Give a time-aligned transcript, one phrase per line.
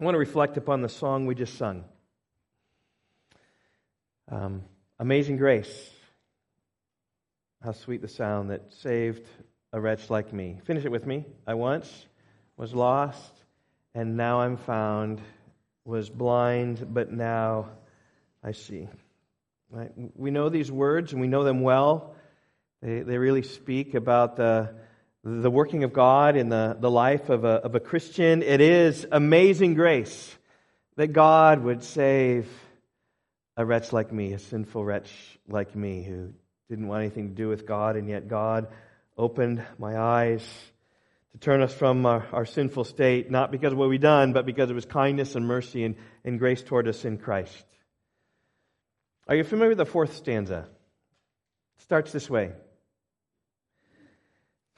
[0.00, 1.84] I want to reflect upon the song we just sung.
[4.30, 4.62] Um,
[4.98, 5.90] Amazing Grace.
[7.62, 9.28] How sweet the sound that saved
[9.74, 10.58] a wretch like me.
[10.64, 11.26] Finish it with me.
[11.46, 12.06] I once
[12.56, 13.44] was lost,
[13.94, 15.20] and now I'm found,
[15.84, 17.68] was blind, but now
[18.42, 18.88] I see.
[19.68, 19.92] Right?
[20.16, 22.14] We know these words, and we know them well.
[22.80, 24.74] They, they really speak about the,
[25.22, 28.42] the working of God in the, the life of a, of a Christian.
[28.42, 30.34] It is amazing grace
[30.96, 32.48] that God would save
[33.56, 35.10] a wretch like me, a sinful wretch
[35.46, 36.32] like me who
[36.70, 38.68] didn't want anything to do with God, and yet God
[39.18, 40.42] opened my eyes
[41.32, 44.46] to turn us from our, our, sinful state, not because of what we've done, but
[44.46, 47.64] because of his kindness and mercy and, and grace toward us in Christ.
[49.28, 50.66] Are you familiar with the fourth stanza?
[51.78, 52.52] It starts this way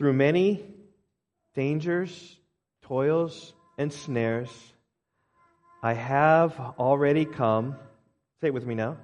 [0.02, 0.64] Through many
[1.54, 2.36] dangers,
[2.82, 4.50] toils, and snares,
[5.80, 7.76] I have already come.
[8.40, 8.96] Say it with me now.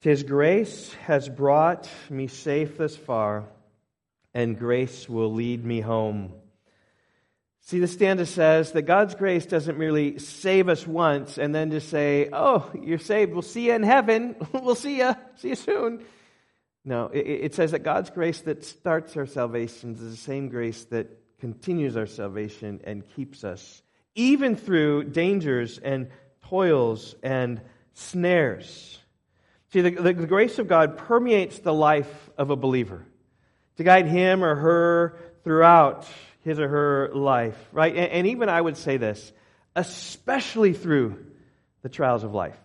[0.00, 3.44] His grace has brought me safe thus far,
[4.32, 6.32] and grace will lead me home.
[7.60, 11.90] See, the stanza says that God's grace doesn't merely save us once and then just
[11.90, 13.34] say, Oh, you're saved.
[13.34, 14.34] We'll see you in heaven.
[14.54, 15.14] we'll see you.
[15.36, 16.06] See you soon.
[16.84, 21.08] No, it, says that God's grace that starts our salvation is the same grace that
[21.40, 23.82] continues our salvation and keeps us,
[24.14, 26.10] even through dangers and
[26.42, 27.62] toils and
[27.94, 28.98] snares.
[29.72, 33.06] See, the, the, the grace of God permeates the life of a believer
[33.76, 36.06] to guide him or her throughout
[36.40, 37.96] his or her life, right?
[37.96, 39.32] And, and even I would say this,
[39.74, 41.24] especially through
[41.82, 42.56] the trials of life.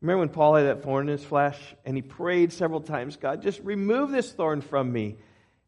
[0.00, 3.42] Remember when Paul had that thorn in his flesh and he prayed several times, God,
[3.42, 5.16] just remove this thorn from me.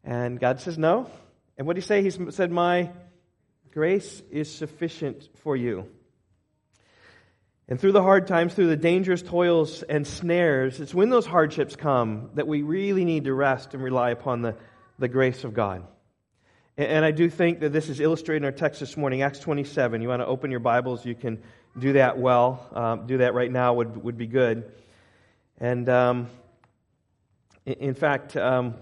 [0.04, 1.10] And God says, No.
[1.58, 2.02] And what did he say?
[2.02, 2.90] He said, My
[3.72, 5.86] grace is sufficient for you.
[7.68, 11.76] And through the hard times, through the dangerous toils and snares, it's when those hardships
[11.76, 14.56] come that we really need to rest and rely upon the,
[14.98, 15.86] the grace of God.
[16.76, 20.00] And I do think that this is illustrated in our text this morning, Acts 27.
[20.02, 21.42] You want to open your Bibles, you can
[21.78, 22.66] do that well.
[22.72, 24.70] Um, do that right now would, would be good.
[25.58, 26.28] And um,
[27.64, 28.74] in fact, um,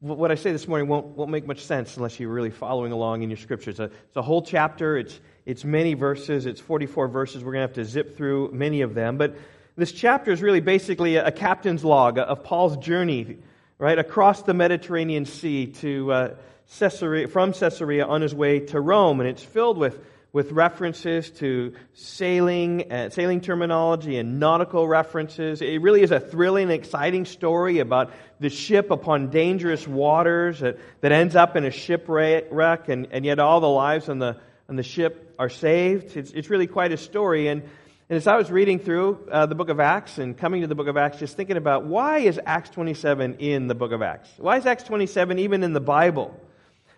[0.00, 3.22] what I say this morning won't, won't make much sense unless you're really following along
[3.22, 3.78] in your scriptures.
[3.78, 7.42] It's a, it's a whole chapter, it's, it's many verses, it's 44 verses.
[7.42, 9.16] We're going to have to zip through many of them.
[9.16, 9.36] But
[9.76, 13.38] this chapter is really basically a, a captain's log of Paul's journey,
[13.78, 16.34] right, across the Mediterranean Sea to uh,
[16.78, 19.20] Caesarea, from Caesarea on his way to Rome.
[19.20, 19.98] And it's filled with
[20.34, 25.62] with references to sailing, uh, sailing terminology and nautical references.
[25.62, 31.12] It really is a thrilling, exciting story about the ship upon dangerous waters that, that
[31.12, 34.36] ends up in a shipwreck, and, and yet all the lives on the,
[34.68, 36.16] on the ship are saved.
[36.16, 37.46] It's, it's really quite a story.
[37.46, 37.62] And,
[38.08, 40.74] and as I was reading through uh, the book of Acts and coming to the
[40.74, 44.30] book of Acts, just thinking about why is Acts 27 in the book of Acts?
[44.38, 46.36] Why is Acts 27 even in the Bible?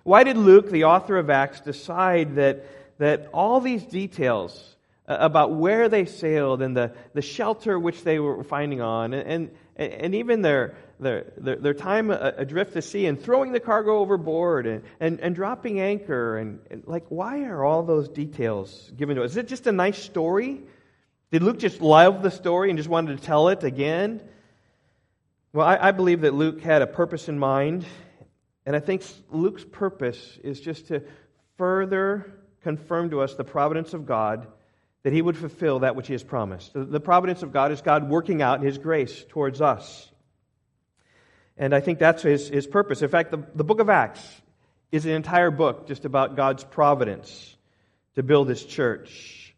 [0.05, 2.65] Why did Luke, the author of Acts, decide that
[2.99, 4.77] that all these details
[5.09, 9.51] uh, about where they sailed and the, the shelter which they were finding on, and,
[9.77, 13.99] and, and even their, their, their, their time adrift the sea and throwing the cargo
[13.99, 16.39] overboard and, and, and dropping anchor.
[16.39, 19.33] And, and, like, why are all those details given to us?
[19.33, 20.63] Is it just a nice story?
[21.31, 24.23] Did Luke just love the story and just wanted to tell it again?
[25.53, 27.85] Well, I, I believe that Luke had a purpose in mind.
[28.65, 31.03] And I think Luke's purpose is just to
[31.57, 32.33] further
[32.67, 34.49] confirm to us the providence of God
[35.05, 36.73] that he would fulfill that which he has promised.
[36.75, 40.11] The providence of God is God working out his grace towards us.
[41.57, 43.03] And I think that's his, his purpose.
[43.03, 44.21] In fact, the, the book of Acts
[44.91, 47.57] is an entire book just about God's providence
[48.17, 49.55] to build his church.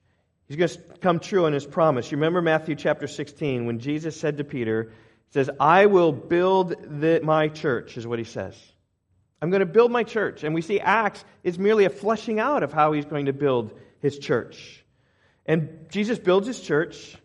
[0.47, 2.13] He's going to come true on his promise.
[2.13, 4.93] You remember Matthew chapter 16 when Jesus said to Peter,
[5.29, 8.55] He says, I will build the, my church, is what he says.
[9.41, 10.45] I'm going to build my church.
[10.45, 13.73] And we see Acts is merely a fleshing out of how he's going to build
[14.01, 14.85] his church.
[15.47, 17.17] And Jesus builds his church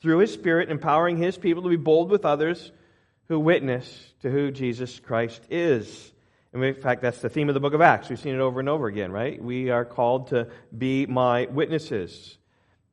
[0.00, 2.72] through his Spirit, empowering his people to be bold with others
[3.28, 6.12] who witness to who Jesus Christ is.
[6.52, 8.08] And in fact, that's the theme of the book of Acts.
[8.08, 9.42] We've seen it over and over again, right?
[9.42, 12.38] We are called to be my witnesses.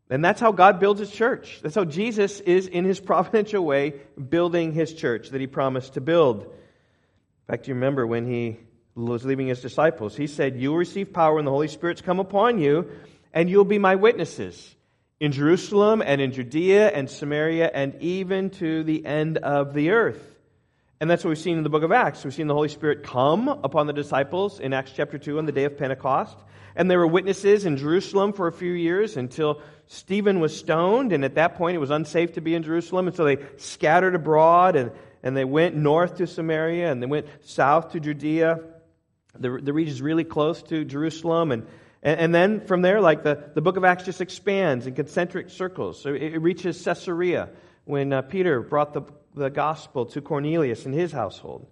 [0.09, 1.59] And that's how God builds his church.
[1.63, 3.94] That's how Jesus is, in his providential way,
[4.29, 6.53] building his church that he promised to build.
[7.47, 8.57] In fact, you remember when he
[8.95, 12.19] was leaving his disciples, he said, You will receive power when the Holy Spirit's come
[12.19, 12.89] upon you,
[13.33, 14.75] and you'll be my witnesses
[15.19, 20.36] in Jerusalem and in Judea and Samaria and even to the end of the earth.
[21.00, 22.24] And that's what we've seen in the book of Acts.
[22.24, 25.51] We've seen the Holy Spirit come upon the disciples in Acts chapter 2 on the
[25.51, 26.38] day of Pentecost.
[26.75, 31.13] And they were witnesses in Jerusalem for a few years until Stephen was stoned.
[31.13, 33.07] And at that point, it was unsafe to be in Jerusalem.
[33.07, 34.92] And so they scattered abroad and,
[35.25, 38.60] and they went north to Samaria and they went south to Judea.
[39.38, 41.51] The, the region is really close to Jerusalem.
[41.51, 41.68] And,
[42.04, 45.50] and, and, then from there, like the, the book of Acts just expands in concentric
[45.50, 46.00] circles.
[46.00, 47.50] So it, it reaches Caesarea
[47.86, 49.01] when uh, Peter brought the,
[49.33, 51.66] the gospel to Cornelius and his household.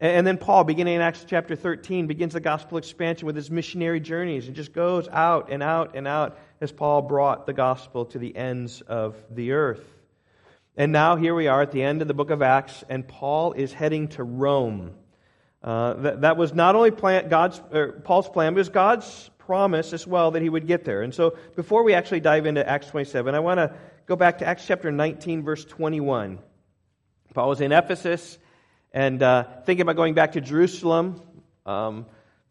[0.00, 3.50] And, and then Paul, beginning in Acts chapter 13, begins the gospel expansion with his
[3.50, 8.04] missionary journeys and just goes out and out and out as Paul brought the gospel
[8.04, 9.97] to the ends of the earth.
[10.78, 13.52] And now here we are at the end of the book of Acts, and Paul
[13.52, 14.92] is heading to Rome.
[15.60, 17.60] Uh, that, that was not only plan, God's,
[18.04, 21.02] Paul's plan, but it was God's promise as well that he would get there.
[21.02, 23.74] And so before we actually dive into Acts 27, I want to
[24.06, 26.38] go back to Acts chapter 19, verse 21.
[27.34, 28.38] Paul was in Ephesus
[28.92, 31.20] and uh, thinking about going back to Jerusalem
[31.66, 32.06] um,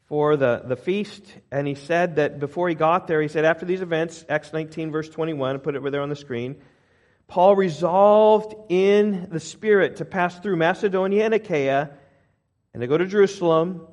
[0.07, 1.23] for the, the feast.
[1.49, 4.91] And he said that before he got there, he said, after these events, Acts 19,
[4.91, 6.57] verse 21, I put it right there on the screen.
[7.27, 11.89] Paul resolved in the Spirit to pass through Macedonia and Achaia
[12.73, 13.85] and to go to Jerusalem,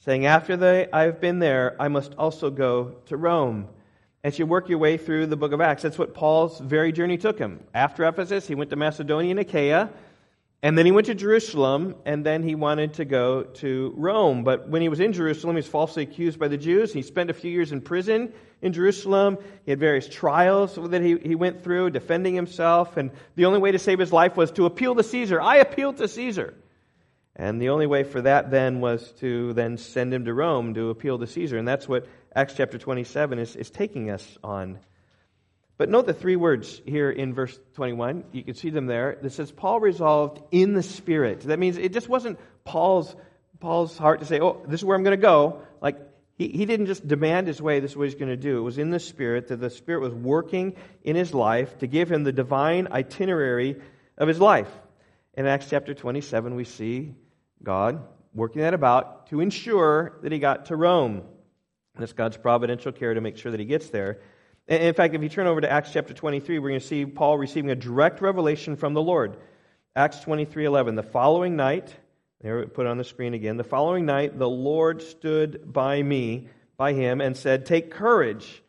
[0.00, 3.68] saying, After they, I've been there, I must also go to Rome.
[4.24, 5.82] And you work your way through the book of Acts.
[5.82, 7.64] That's what Paul's very journey took him.
[7.74, 9.90] After Ephesus, he went to Macedonia and Achaia,
[10.64, 14.44] and then he went to Jerusalem, and then he wanted to go to Rome.
[14.44, 16.92] But when he was in Jerusalem, he was falsely accused by the Jews.
[16.92, 19.38] He spent a few years in prison in Jerusalem.
[19.64, 22.96] He had various trials that he, he went through, defending himself.
[22.96, 25.40] And the only way to save his life was to appeal to Caesar.
[25.40, 26.54] I appeal to Caesar.
[27.34, 30.90] And the only way for that then was to then send him to Rome to
[30.90, 31.58] appeal to Caesar.
[31.58, 32.06] And that's what
[32.36, 34.78] Acts chapter 27 is, is taking us on.
[35.82, 38.22] But note the three words here in verse 21.
[38.30, 39.10] You can see them there.
[39.10, 41.40] It says, Paul resolved in the Spirit.
[41.40, 43.16] That means it just wasn't Paul's,
[43.58, 45.62] Paul's heart to say, oh, this is where I'm going to go.
[45.80, 45.96] Like,
[46.36, 48.58] he, he didn't just demand his way, this is what he's going to do.
[48.58, 52.12] It was in the Spirit that the Spirit was working in his life to give
[52.12, 53.82] him the divine itinerary
[54.16, 54.70] of his life.
[55.34, 57.12] In Acts chapter 27, we see
[57.60, 61.22] God working that about to ensure that he got to Rome.
[61.98, 64.20] That's God's providential care to make sure that he gets there.
[64.72, 67.36] In fact, if you turn over to Acts chapter 23, we're going to see Paul
[67.36, 69.36] receiving a direct revelation from the Lord.
[69.94, 70.94] Acts 23 11.
[70.94, 71.94] The following night,
[72.40, 76.48] there put on the screen again, the following night, the Lord stood by me,
[76.78, 78.62] by him, and said, Take courage,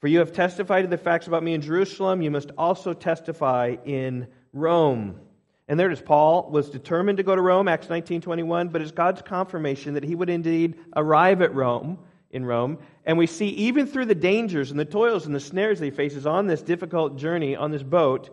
[0.00, 2.22] for you have testified to the facts about me in Jerusalem.
[2.22, 5.20] You must also testify in Rome.
[5.68, 6.02] And there it is.
[6.02, 10.16] Paul was determined to go to Rome, Acts 19:21, but it's God's confirmation that he
[10.16, 12.00] would indeed arrive at Rome,
[12.36, 12.78] in Rome.
[13.04, 15.90] And we see even through the dangers and the toils and the snares that he
[15.90, 18.30] faces on this difficult journey on this boat,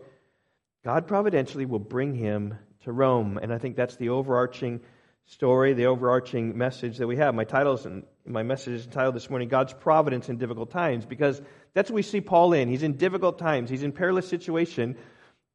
[0.84, 3.38] God providentially will bring him to Rome.
[3.42, 4.80] And I think that's the overarching
[5.26, 7.34] story, the overarching message that we have.
[7.34, 11.40] My title's and my message is entitled this morning, God's Providence in Difficult Times, because
[11.72, 12.68] that's what we see Paul in.
[12.68, 13.70] He's in difficult times.
[13.70, 14.96] He's in perilous situation.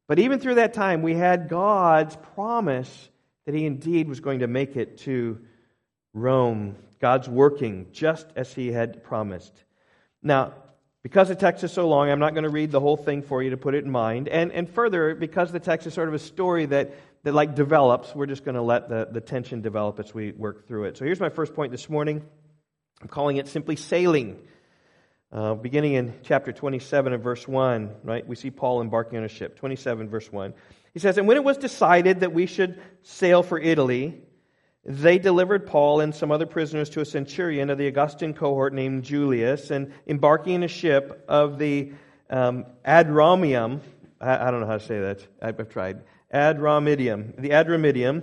[0.08, 3.08] But even through that time, we had God's promise
[3.46, 5.40] that he indeed was going to make it to
[6.12, 6.76] Rome.
[7.00, 9.52] God's working just as he had promised.
[10.22, 10.52] Now,
[11.02, 13.42] because the text is so long, I'm not going to read the whole thing for
[13.42, 14.28] you to put it in mind.
[14.28, 18.14] And, and further, because the text is sort of a story that, that like develops,
[18.14, 20.98] we're just going to let the, the tension develop as we work through it.
[20.98, 22.22] So here's my first point this morning.
[23.00, 24.38] I'm calling it simply sailing.
[25.32, 29.28] Uh, beginning in chapter 27 and verse 1, right, we see Paul embarking on a
[29.28, 29.56] ship.
[29.58, 30.52] 27, verse 1.
[30.92, 34.20] He says, And when it was decided that we should sail for Italy,
[34.84, 39.04] they delivered Paul and some other prisoners to a centurion of the Augustan cohort named
[39.04, 41.92] Julius, and embarking in a ship of the
[42.30, 43.80] um, Adramyttium,
[44.20, 48.22] I, I, don't know how to say that, I've tried, Adramidium, the Adramidium,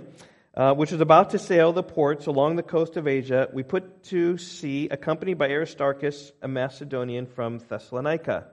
[0.54, 4.02] uh, which was about to sail the ports along the coast of Asia, we put
[4.04, 8.48] to sea accompanied by Aristarchus, a Macedonian from Thessalonica.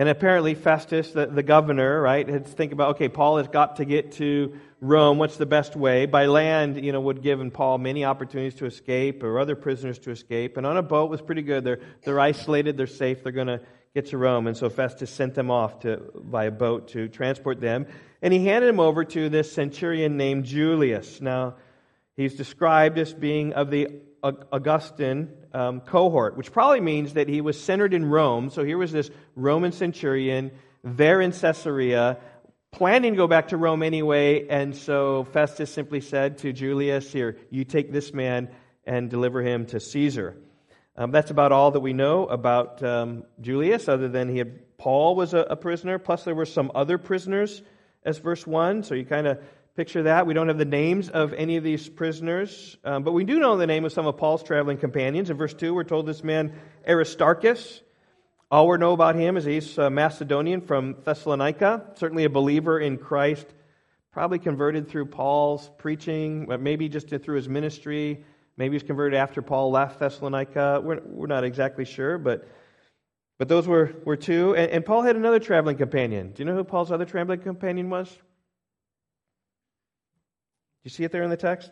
[0.00, 3.76] And apparently, Festus, the, the governor, right, had to think about, okay, Paul has got
[3.76, 5.18] to get to Rome.
[5.18, 6.06] What's the best way?
[6.06, 10.10] By land, you know, would given Paul many opportunities to escape or other prisoners to
[10.10, 10.56] escape.
[10.56, 11.64] And on a boat was pretty good.
[11.64, 13.60] They're, they're isolated, they're safe, they're going to
[13.94, 14.46] get to Rome.
[14.46, 17.86] And so Festus sent them off to, by a boat to transport them.
[18.22, 21.20] And he handed them over to this centurion named Julius.
[21.20, 21.56] Now,
[22.16, 27.60] he's described as being of the Augustan um, cohort, which probably means that he was
[27.62, 28.50] centered in Rome.
[28.50, 30.50] So here was this Roman centurion
[30.82, 32.18] there in Caesarea,
[32.72, 34.46] planning to go back to Rome anyway.
[34.48, 38.48] And so Festus simply said to Julius, Here, you take this man
[38.84, 40.36] and deliver him to Caesar.
[40.96, 45.14] Um, that's about all that we know about um, Julius, other than he had, Paul
[45.14, 47.62] was a, a prisoner, plus there were some other prisoners
[48.04, 48.82] as verse 1.
[48.82, 49.38] So you kind of
[49.80, 50.26] picture that.
[50.26, 53.56] We don't have the names of any of these prisoners, um, but we do know
[53.56, 55.30] the name of some of Paul's traveling companions.
[55.30, 56.52] In verse 2, we're told this man
[56.86, 57.80] Aristarchus.
[58.50, 62.98] All we know about him is he's a Macedonian from Thessalonica, certainly a believer in
[62.98, 63.46] Christ,
[64.12, 68.22] probably converted through Paul's preaching, maybe just through his ministry.
[68.58, 70.82] Maybe he's converted after Paul left Thessalonica.
[70.84, 72.46] We're, we're not exactly sure, but,
[73.38, 74.54] but those were, were two.
[74.54, 76.32] And, and Paul had another traveling companion.
[76.32, 78.14] Do you know who Paul's other traveling companion was?
[80.82, 81.70] Do you see it there in the text?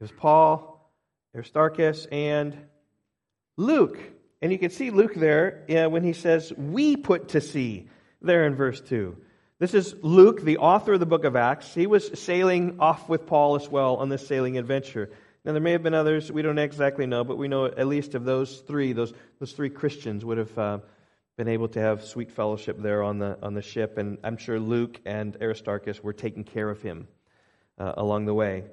[0.00, 0.90] It was Paul,
[1.34, 2.56] Aristarchus, and
[3.58, 3.98] Luke.
[4.40, 7.88] And you can see Luke there when he says, We put to sea,
[8.22, 9.16] there in verse 2.
[9.58, 11.74] This is Luke, the author of the book of Acts.
[11.74, 15.10] He was sailing off with Paul as well on this sailing adventure.
[15.44, 18.14] Now, there may have been others, we don't exactly know, but we know at least
[18.14, 20.78] of those three, those, those three Christians would have uh,
[21.38, 23.96] been able to have sweet fellowship there on the, on the ship.
[23.96, 27.06] And I'm sure Luke and Aristarchus were taking care of him
[27.78, 28.64] uh, along the way.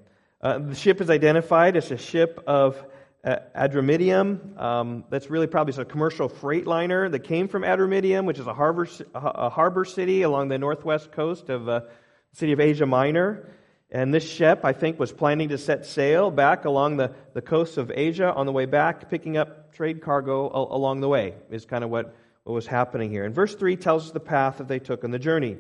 [0.41, 2.83] Uh, the ship is identified as a ship of
[3.23, 4.59] uh, Adramyttium.
[4.59, 8.53] Um, that's really probably a commercial freight liner that came from Adramidium, which is a
[8.53, 13.47] harbor, a harbor city along the northwest coast of uh, the city of Asia Minor.
[13.91, 17.77] And this ship, I think, was planning to set sail back along the, the coast
[17.77, 21.83] of Asia on the way back, picking up trade cargo along the way, is kind
[21.83, 23.25] of what, what was happening here.
[23.25, 25.57] And verse 3 tells us the path that they took on the journey.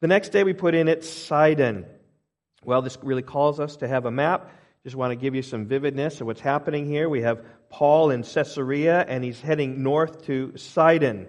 [0.00, 1.86] The next day we put in at Sidon.
[2.62, 4.50] Well, this really calls us to have a map
[4.86, 7.08] just want to give you some vividness of what's happening here.
[7.08, 11.26] We have Paul in Caesarea, and he's heading north to Sidon,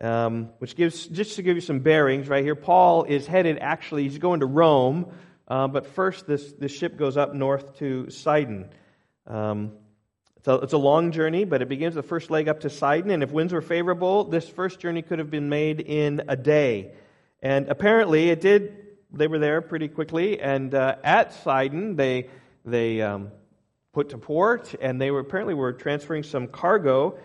[0.00, 4.04] um, which gives, just to give you some bearings right here, Paul is headed actually,
[4.04, 5.12] he's going to Rome,
[5.48, 8.70] uh, but first this, this ship goes up north to Sidon.
[9.26, 9.72] Um,
[10.48, 13.10] it's, a, it's a long journey, but it begins the first leg up to Sidon,
[13.10, 16.92] and if winds were favorable, this first journey could have been made in a day.
[17.42, 18.74] And apparently it did,
[19.12, 22.30] they were there pretty quickly, and uh, at Sidon, they
[22.64, 23.30] they um,
[23.92, 27.18] put to port, and they were apparently were transferring some cargo.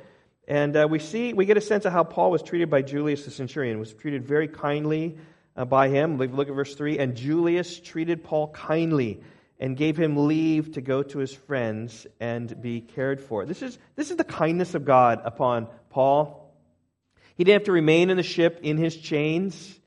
[0.47, 3.25] And uh, we see, we get a sense of how Paul was treated by Julius
[3.25, 3.79] the centurion.
[3.79, 5.17] Was treated very kindly
[5.55, 6.17] uh, by him.
[6.17, 6.99] Look at verse three.
[6.99, 9.21] And Julius treated Paul kindly
[9.63, 13.45] and gave him leave to go to his friends and be cared for.
[13.45, 16.53] This is this is the kindness of God upon Paul.
[17.37, 19.79] He didn't have to remain in the ship in his chains.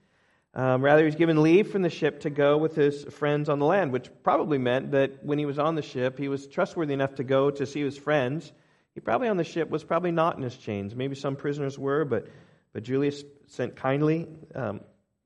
[0.54, 3.58] Um, rather, he was given leave from the ship to go with his friends on
[3.58, 6.94] the land, which probably meant that when he was on the ship, he was trustworthy
[6.94, 8.50] enough to go to see his friends.
[8.94, 10.94] He probably on the ship was probably not in his chains.
[10.94, 12.28] Maybe some prisoners were, but,
[12.72, 14.80] but Julius sent kindly, um,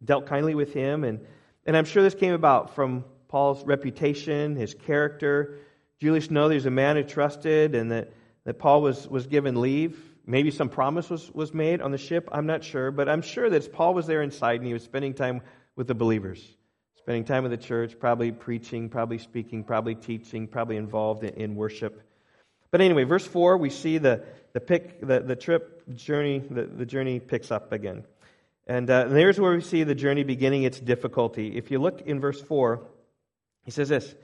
[0.04, 1.04] dealt kindly with him.
[1.04, 1.20] And,
[1.64, 5.56] and I'm sure this came about from Paul's reputation, his character.
[6.00, 8.12] Julius knew that he was a man who trusted and that,
[8.44, 9.96] that Paul was, was given leave
[10.30, 12.28] Maybe some promise was, was made on the ship.
[12.30, 12.92] I'm not sure.
[12.92, 15.42] But I'm sure that Paul was there inside and he was spending time
[15.74, 16.40] with the believers,
[16.98, 21.56] spending time with the church, probably preaching, probably speaking, probably teaching, probably involved in, in
[21.56, 22.02] worship.
[22.70, 24.22] But anyway, verse 4, we see the,
[24.52, 28.04] the, pick, the, the trip journey, the, the journey picks up again.
[28.68, 31.56] And, uh, and there's where we see the journey beginning its difficulty.
[31.56, 32.86] If you look in verse 4,
[33.64, 34.14] he says this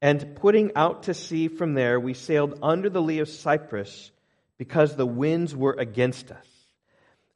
[0.00, 4.10] And putting out to sea from there, we sailed under the lee of Cyprus
[4.58, 6.46] because the winds were against us.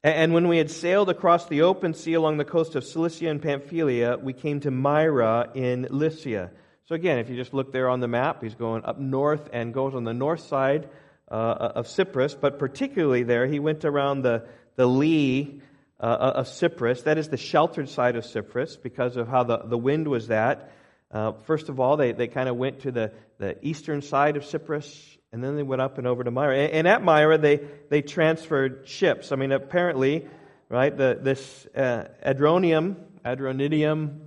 [0.02, 3.42] And when we had sailed across the open sea along the coast of Cilicia and
[3.42, 6.50] Pamphylia, we came to Myra in Lycia.
[6.86, 9.74] So again, if you just look there on the map, he's going up north and
[9.74, 10.88] goes on the north side
[11.30, 15.60] uh, of Cyprus, but particularly there, he went around the, the lee
[16.00, 17.02] uh, of Cyprus.
[17.02, 20.72] That is the sheltered side of Cyprus because of how the, the wind was that.
[21.10, 24.44] Uh, first of all, they, they kind of went to the, the eastern side of
[24.44, 26.56] Cyprus, and then they went up and over to Myra.
[26.56, 29.32] And at Myra, they, they transferred ships.
[29.32, 30.26] I mean, apparently,
[30.68, 34.18] right, the, this uh, Adronium, Adronitium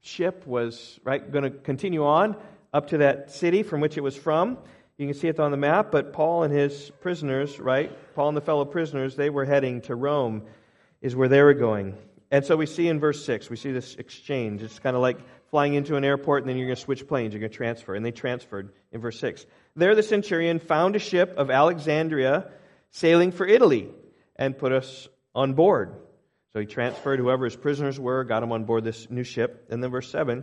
[0.00, 2.36] ship was, right, going to continue on
[2.72, 4.58] up to that city from which it was from.
[4.96, 8.36] You can see it on the map, but Paul and his prisoners, right, Paul and
[8.36, 10.44] the fellow prisoners, they were heading to Rome,
[11.00, 11.96] is where they were going.
[12.30, 14.62] And so we see in verse 6, we see this exchange.
[14.62, 15.18] It's kind of like
[15.52, 17.94] flying into an airport and then you're going to switch planes, you're going to transfer.
[17.94, 19.44] And they transferred in verse 6.
[19.76, 22.50] There the centurion found a ship of Alexandria
[22.90, 23.90] sailing for Italy
[24.34, 25.94] and put us on board.
[26.54, 29.66] So he transferred whoever his prisoners were, got them on board this new ship.
[29.70, 30.42] And then verse 7.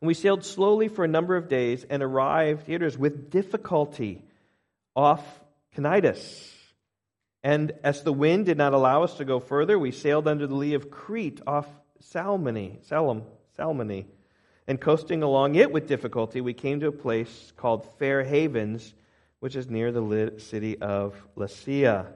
[0.00, 3.30] And we sailed slowly for a number of days and arrived, here it is, with
[3.30, 4.22] difficulty
[4.94, 5.24] off
[5.74, 6.52] Cnidus.
[7.42, 10.54] And as the wind did not allow us to go further, we sailed under the
[10.54, 11.66] lee of Crete off
[12.02, 13.22] Salmone, Salem,
[13.56, 14.06] Salmone.
[14.68, 18.94] And coasting along it with difficulty, we came to a place called Fair Havens,
[19.40, 22.06] which is near the city of Lasea.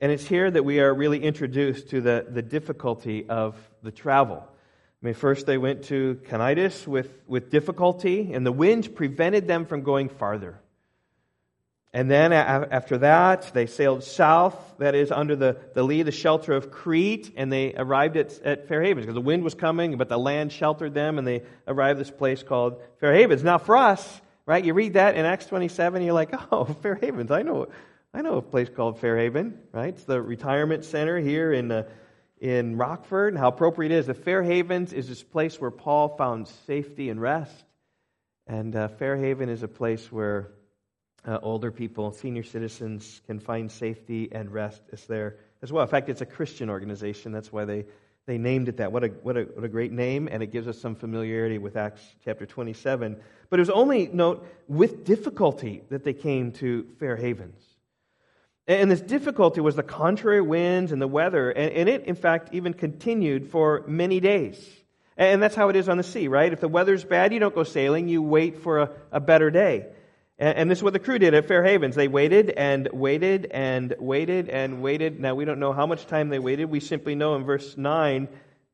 [0.00, 4.44] And it's here that we are really introduced to the, the difficulty of the travel.
[4.46, 9.64] I mean, first they went to Cnidus with, with difficulty, and the wind prevented them
[9.64, 10.60] from going farther.
[11.94, 16.52] And then after that, they sailed south, that is, under the, the lee, the shelter
[16.52, 20.10] of Crete, and they arrived at, at Fair Havens because the wind was coming, but
[20.10, 23.42] the land sheltered them, and they arrived at this place called Fair Havens.
[23.42, 27.30] Now, for us, right, you read that in Acts 27, you're like, oh, Fair Havens,
[27.30, 27.68] I know,
[28.12, 29.88] I know a place called Fair Haven, right?
[29.94, 31.84] It's the retirement center here in, uh,
[32.38, 34.06] in Rockford, and how appropriate it is.
[34.06, 37.64] The Fair Havens is this place where Paul found safety and rest,
[38.46, 40.50] and uh, Fair Haven is a place where
[41.28, 45.82] uh, older people, senior citizens can find safety and rest is there as well.
[45.82, 47.32] In fact, it's a Christian organization.
[47.32, 47.84] That's why they,
[48.24, 48.92] they named it that.
[48.92, 51.76] What a, what, a, what a great name, and it gives us some familiarity with
[51.76, 53.16] Acts chapter 27.
[53.50, 57.62] But it was only, note, with difficulty that they came to Fair Havens.
[58.66, 62.54] And this difficulty was the contrary winds and the weather, and, and it, in fact,
[62.54, 64.66] even continued for many days.
[65.18, 66.50] And that's how it is on the sea, right?
[66.50, 69.88] If the weather's bad, you don't go sailing, you wait for a, a better day.
[70.40, 71.96] And, this is what the crew did at Fair Havens.
[71.96, 75.18] They waited and waited and waited and waited.
[75.18, 76.66] Now, we don't know how much time they waited.
[76.66, 78.28] We simply know in verse 9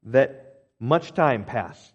[0.04, 1.94] that much time passed.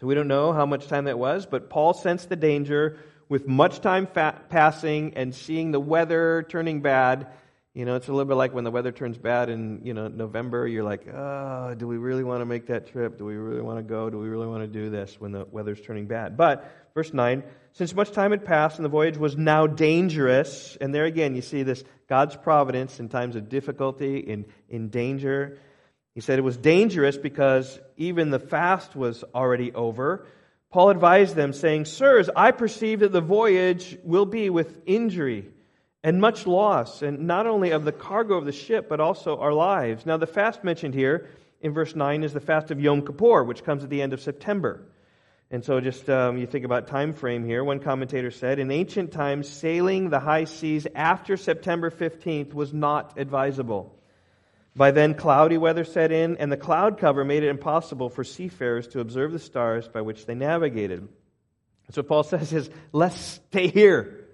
[0.00, 3.48] So we don't know how much time that was, but Paul sensed the danger with
[3.48, 7.26] much time fa- passing and seeing the weather turning bad.
[7.74, 10.06] You know, it's a little bit like when the weather turns bad in, you know,
[10.06, 13.18] November, you're like, oh, do we really want to make that trip?
[13.18, 14.08] Do we really want to go?
[14.08, 16.36] Do we really want to do this when the weather's turning bad?
[16.36, 20.94] But, verse 9, since much time had passed and the voyage was now dangerous, and
[20.94, 25.58] there again you see this God's providence in times of difficulty, in, in danger.
[26.14, 30.26] He said it was dangerous because even the fast was already over.
[30.70, 35.48] Paul advised them, saying, Sirs, I perceive that the voyage will be with injury
[36.02, 39.52] and much loss, and not only of the cargo of the ship, but also our
[39.52, 40.06] lives.
[40.06, 41.28] Now, the fast mentioned here
[41.60, 44.20] in verse 9 is the fast of Yom Kippur, which comes at the end of
[44.20, 44.82] September.
[45.52, 47.64] And so, just um, you think about time frame here.
[47.64, 53.18] One commentator said, in ancient times, sailing the high seas after September 15th was not
[53.18, 53.98] advisable.
[54.76, 58.86] By then, cloudy weather set in, and the cloud cover made it impossible for seafarers
[58.88, 61.08] to observe the stars by which they navigated.
[61.90, 64.28] So Paul says is, let's stay here,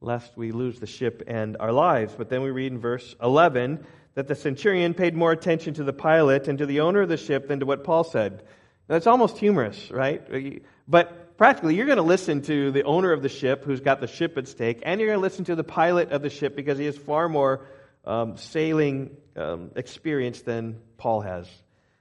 [0.00, 2.14] lest we lose the ship and our lives.
[2.18, 5.92] But then we read in verse 11 that the centurion paid more attention to the
[5.92, 8.42] pilot and to the owner of the ship than to what Paul said.
[8.90, 10.60] That's almost humorous, right?
[10.88, 14.08] But practically, you're going to listen to the owner of the ship who's got the
[14.08, 16.76] ship at stake, and you're going to listen to the pilot of the ship because
[16.76, 17.60] he has far more
[18.04, 21.48] um, sailing um, experience than Paul has.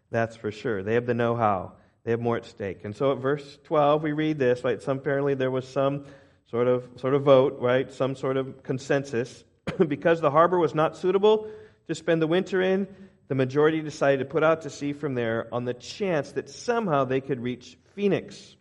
[0.09, 0.81] That's for sure.
[0.81, 1.73] They have the know how,
[2.05, 2.83] they have more at stake.
[2.83, 4.81] And so at verse 12, we read this, right?
[4.81, 6.05] Some, apparently, there was some
[6.49, 7.93] sort of, sort of vote, right?
[7.93, 9.43] Some sort of consensus.
[9.87, 11.47] because the harbor was not suitable
[11.87, 12.87] to spend the winter in,
[13.29, 17.05] the majority decided to put out to sea from there on the chance that somehow
[17.05, 18.55] they could reach Phoenix,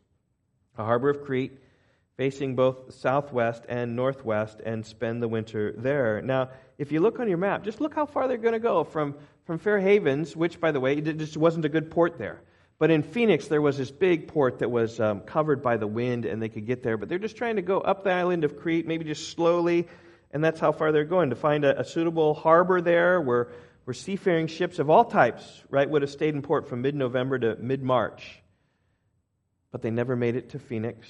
[0.76, 1.58] a harbor of Crete,
[2.18, 6.20] facing both southwest and northwest, and spend the winter there.
[6.20, 8.84] Now, if you look on your map, just look how far they're going to go
[8.84, 9.14] from,
[9.46, 12.42] from Fair Havens, which, by the way, it just wasn't a good port there.
[12.78, 16.26] But in Phoenix, there was this big port that was um, covered by the wind,
[16.26, 16.98] and they could get there.
[16.98, 19.88] But they're just trying to go up the island of Crete, maybe just slowly,
[20.30, 23.48] and that's how far they're going to find a, a suitable harbor there where
[23.88, 27.38] where seafaring ships of all types, right, would have stayed in port from mid November
[27.38, 28.38] to mid March.
[29.72, 31.08] But they never made it to Phoenix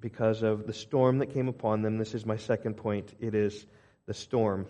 [0.00, 1.96] because of the storm that came upon them.
[1.96, 3.14] This is my second point.
[3.20, 3.64] It is
[4.04, 4.66] the storm.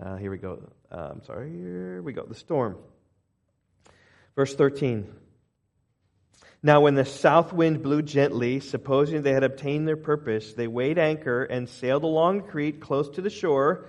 [0.00, 0.68] Uh, here we go.
[0.90, 1.48] Uh, I'm sorry.
[1.48, 2.24] Here we go.
[2.24, 2.76] The storm.
[4.34, 5.06] Verse 13.
[6.60, 10.98] Now, when the south wind blew gently, supposing they had obtained their purpose, they weighed
[10.98, 13.86] anchor and sailed along Crete close to the shore.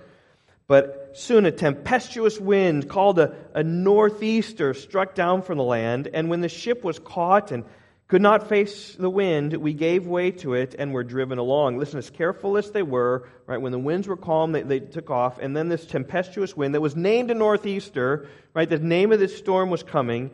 [0.68, 6.30] But soon a tempestuous wind called a, a northeaster struck down from the land, and
[6.30, 7.64] when the ship was caught and
[8.08, 11.76] could not face the wind, we gave way to it and were driven along.
[11.76, 15.10] Listen, as careful as they were, right, when the winds were calm, they, they took
[15.10, 19.20] off, and then this tempestuous wind that was named a northeaster, right, the name of
[19.20, 20.30] this storm was coming,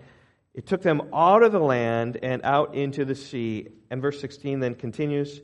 [0.55, 3.69] it took them out of the land and out into the sea.
[3.91, 5.41] And verse 16 then continues.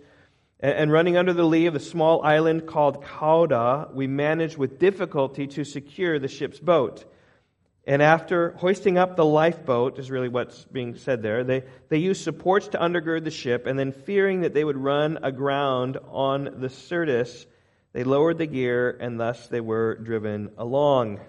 [0.62, 5.46] And running under the lee of a small island called Cauda, we managed with difficulty
[5.48, 7.06] to secure the ship's boat.
[7.86, 12.22] And after hoisting up the lifeboat, is really what's being said there, they, they used
[12.22, 16.68] supports to undergird the ship, and then fearing that they would run aground on the
[16.68, 17.46] Syrtis,
[17.94, 21.20] they lowered the gear, and thus they were driven along.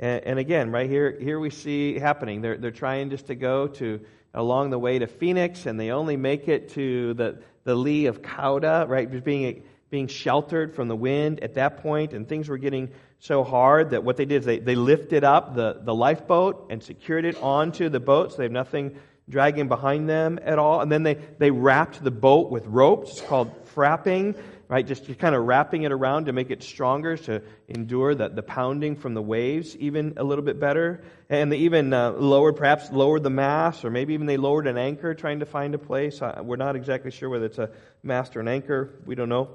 [0.00, 2.40] And, and again, right here, here we see happening.
[2.40, 4.00] They're, they're trying just to go to
[4.32, 8.22] along the way to Phoenix, and they only make it to the, the lee of
[8.22, 9.22] Cauda, right?
[9.22, 13.90] Being being sheltered from the wind at that point, and things were getting so hard
[13.90, 17.40] that what they did is they, they lifted up the, the lifeboat and secured it
[17.40, 18.96] onto the boat so they have nothing
[19.28, 20.80] dragging behind them at all.
[20.80, 23.12] And then they, they wrapped the boat with ropes.
[23.12, 24.36] It's called frapping,
[24.68, 24.86] right?
[24.86, 28.96] Just kind of wrapping it around to make it stronger, to endure the, the pounding
[28.96, 31.04] from the waves even a little bit better.
[31.28, 34.76] And they even uh, lowered, perhaps lowered the mast, or maybe even they lowered an
[34.76, 36.20] anchor trying to find a place.
[36.20, 37.70] Uh, we're not exactly sure whether it's a
[38.02, 38.94] mast or an anchor.
[39.04, 39.50] We don't know.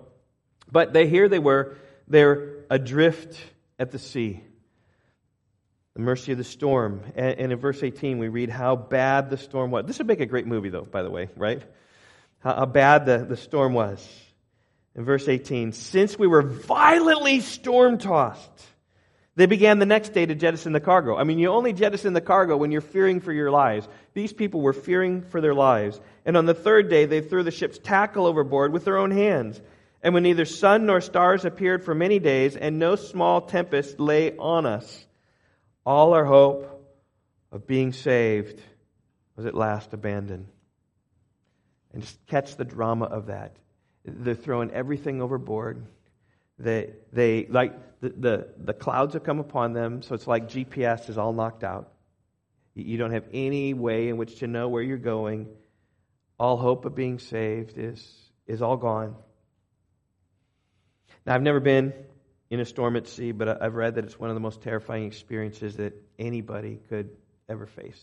[0.71, 1.75] But they, here they were,
[2.07, 3.41] they're adrift
[3.77, 4.41] at the sea.
[5.93, 7.01] The mercy of the storm.
[7.15, 9.85] And, and in verse 18, we read how bad the storm was.
[9.85, 11.61] This would make a great movie, though, by the way, right?
[12.39, 14.07] How, how bad the, the storm was.
[14.95, 18.49] In verse 18, since we were violently storm tossed,
[19.35, 21.15] they began the next day to jettison the cargo.
[21.15, 23.87] I mean, you only jettison the cargo when you're fearing for your lives.
[24.13, 26.01] These people were fearing for their lives.
[26.25, 29.61] And on the third day, they threw the ship's tackle overboard with their own hands.
[30.03, 34.35] And when neither sun nor stars appeared for many days, and no small tempest lay
[34.35, 35.05] on us,
[35.85, 36.67] all our hope
[37.51, 38.61] of being saved
[39.37, 40.47] was at last abandoned.
[41.93, 43.55] And just catch the drama of that.
[44.05, 45.85] They're throwing everything overboard.
[46.57, 51.09] They, they like the, the, the clouds have come upon them, so it's like GPS
[51.09, 51.91] is all knocked out.
[52.73, 55.47] You don't have any way in which to know where you're going.
[56.39, 59.15] All hope of being saved is, is all gone.
[61.25, 61.93] Now, I've never been
[62.49, 65.05] in a storm at sea, but I've read that it's one of the most terrifying
[65.05, 67.09] experiences that anybody could
[67.47, 68.01] ever face.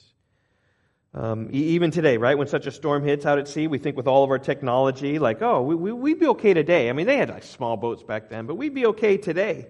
[1.15, 4.07] Um, even today, right, when such a storm hits out at sea, we think with
[4.07, 6.91] all of our technology, like, oh, we, we, we'd be okay today.
[6.91, 9.67] I mean, they had like small boats back then, but we'd be okay today.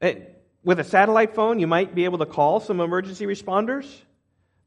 [0.00, 0.26] And
[0.62, 3.86] with a satellite phone, you might be able to call some emergency responders,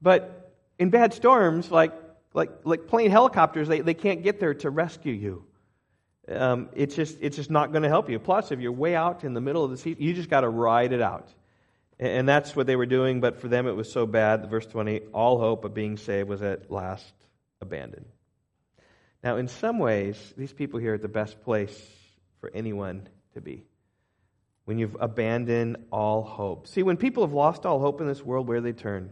[0.01, 1.93] but in bad storms, like,
[2.33, 5.45] like, like plane helicopters, they, they can't get there to rescue you
[6.29, 8.19] um, it's just it's just not going to help you.
[8.19, 10.49] Plus, if you're way out in the middle of the sea, you just got to
[10.49, 11.27] ride it out.
[11.99, 14.49] And that's what they were doing, but for them it was so bad.
[14.49, 17.13] Verse 20, all hope of being saved was at last
[17.61, 18.07] abandoned.
[19.23, 21.79] Now, in some ways, these people here are the best place
[22.41, 23.63] for anyone to be.
[24.65, 26.67] When you've abandoned all hope.
[26.67, 29.11] See, when people have lost all hope in this world, where they turn?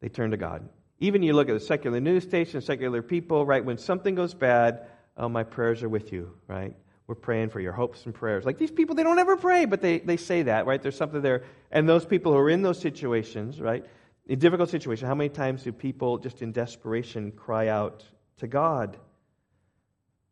[0.00, 0.68] They turn to God.
[1.00, 3.64] Even you look at the secular news station, secular people, right?
[3.64, 6.76] When something goes bad, oh, my prayers are with you, right?
[7.06, 8.44] We're praying for your hopes and prayers.
[8.46, 10.80] Like these people, they don't ever pray, but they, they say that, right?
[10.80, 11.42] There's something there.
[11.70, 13.84] And those people who are in those situations, right?
[14.26, 18.04] In difficult situations, how many times do people just in desperation cry out
[18.38, 18.96] to God?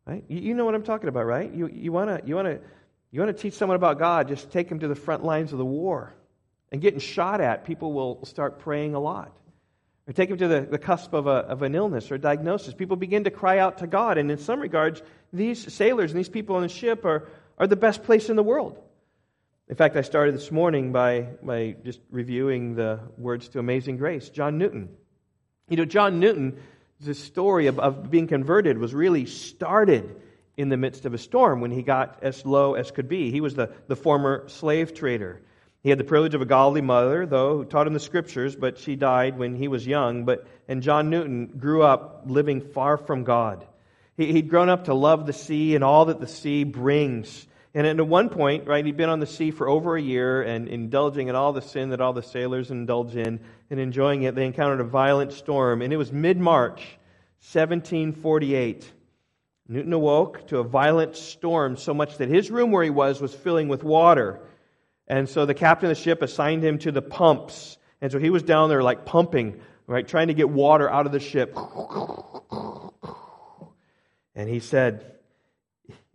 [0.05, 0.23] Right?
[0.27, 1.53] You, you know what I'm talking about, right?
[1.53, 2.59] You, you want to you wanna,
[3.11, 5.65] you wanna teach someone about God, just take them to the front lines of the
[5.65, 6.13] war.
[6.71, 9.31] And getting shot at, people will start praying a lot
[10.07, 12.73] or take them to the, the cusp of, a, of an illness or diagnosis.
[12.73, 14.17] People begin to cry out to God.
[14.17, 15.01] And in some regards,
[15.33, 18.43] these sailors and these people on the ship are, are the best place in the
[18.43, 18.79] world.
[19.67, 24.29] In fact, I started this morning by, by just reviewing the words to Amazing Grace,
[24.29, 24.89] John Newton.
[25.69, 26.59] You know, John Newton,
[26.99, 30.15] the story of, of being converted was really started
[30.57, 33.31] in the midst of a storm when he got as low as could be.
[33.31, 35.41] He was the, the former slave trader.
[35.81, 38.77] He had the privilege of a godly mother, though, who taught him the scriptures, but
[38.77, 40.25] she died when he was young.
[40.25, 43.65] But, and John Newton grew up living far from God.
[44.17, 47.47] He, he'd grown up to love the sea and all that the sea brings.
[47.75, 50.67] And at one point, right, he'd been on the sea for over a year and
[50.67, 53.39] indulging in all the sin that all the sailors indulge in
[53.71, 54.35] and enjoying it.
[54.35, 56.81] They encountered a violent storm, and it was mid March,
[57.51, 58.91] 1748.
[59.67, 63.33] Newton awoke to a violent storm so much that his room where he was was
[63.33, 64.39] filling with water.
[65.07, 67.77] And so the captain of the ship assigned him to the pumps.
[68.01, 71.11] And so he was down there like pumping, right, trying to get water out of
[71.11, 71.57] the ship.
[74.35, 75.15] And he said,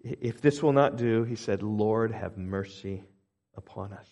[0.03, 3.05] If this will not do, he said, Lord, have mercy
[3.57, 4.09] upon us.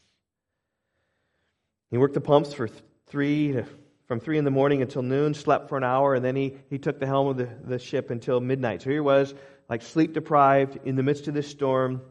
[1.91, 2.69] He worked the pumps for
[3.07, 3.65] three to,
[4.07, 6.79] from three in the morning until noon, slept for an hour, and then he, he
[6.79, 8.83] took the helm of the, the ship until midnight.
[8.83, 9.35] So here he was,
[9.69, 12.03] like sleep deprived in the midst of this storm.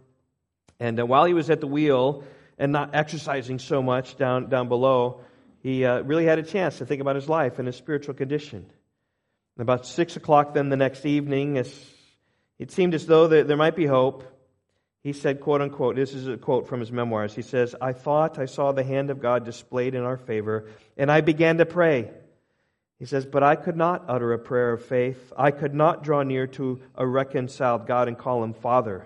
[0.79, 2.23] And uh, while he was at the wheel,
[2.57, 5.21] and not exercising so much down, down below,
[5.61, 8.65] he uh, really had a chance to think about his life and his spiritual condition.
[9.57, 14.23] About 6 o'clock then the next evening, it seemed as though there might be hope,
[15.01, 17.35] he said, quote unquote, this is a quote from his memoirs.
[17.35, 21.11] He says, I thought I saw the hand of God displayed in our favor, and
[21.11, 22.09] I began to pray.
[22.97, 25.31] He says, But I could not utter a prayer of faith.
[25.37, 29.05] I could not draw near to a reconciled God and call him Father.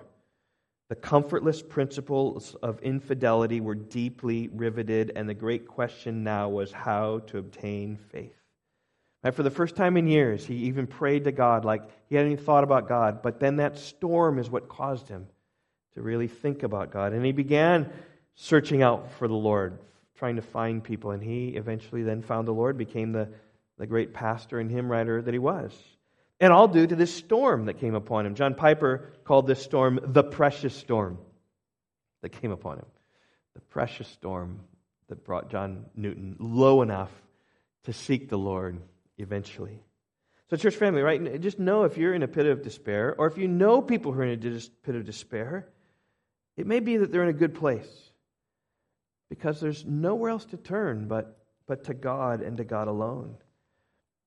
[0.88, 7.20] The comfortless principles of infidelity were deeply riveted, and the great question now was how
[7.26, 8.39] to obtain faith.
[9.22, 9.34] Right?
[9.34, 12.44] For the first time in years, he even prayed to God like he hadn't even
[12.44, 13.22] thought about God.
[13.22, 15.26] But then that storm is what caused him
[15.94, 17.12] to really think about God.
[17.12, 17.92] And he began
[18.34, 19.78] searching out for the Lord,
[20.16, 21.10] trying to find people.
[21.10, 23.28] And he eventually then found the Lord, became the,
[23.76, 25.72] the great pastor and hymn writer that he was.
[26.40, 28.34] And all due to this storm that came upon him.
[28.34, 31.18] John Piper called this storm the precious storm
[32.22, 32.86] that came upon him.
[33.54, 34.60] The precious storm
[35.08, 37.10] that brought John Newton low enough
[37.84, 38.80] to seek the Lord
[39.20, 39.82] eventually.
[40.50, 41.40] So, church family, right?
[41.40, 44.20] Just know if you're in a pit of despair, or if you know people who
[44.20, 45.68] are in a pit of despair,
[46.56, 47.88] it may be that they're in a good place
[49.28, 53.36] because there's nowhere else to turn but, but to God and to God alone.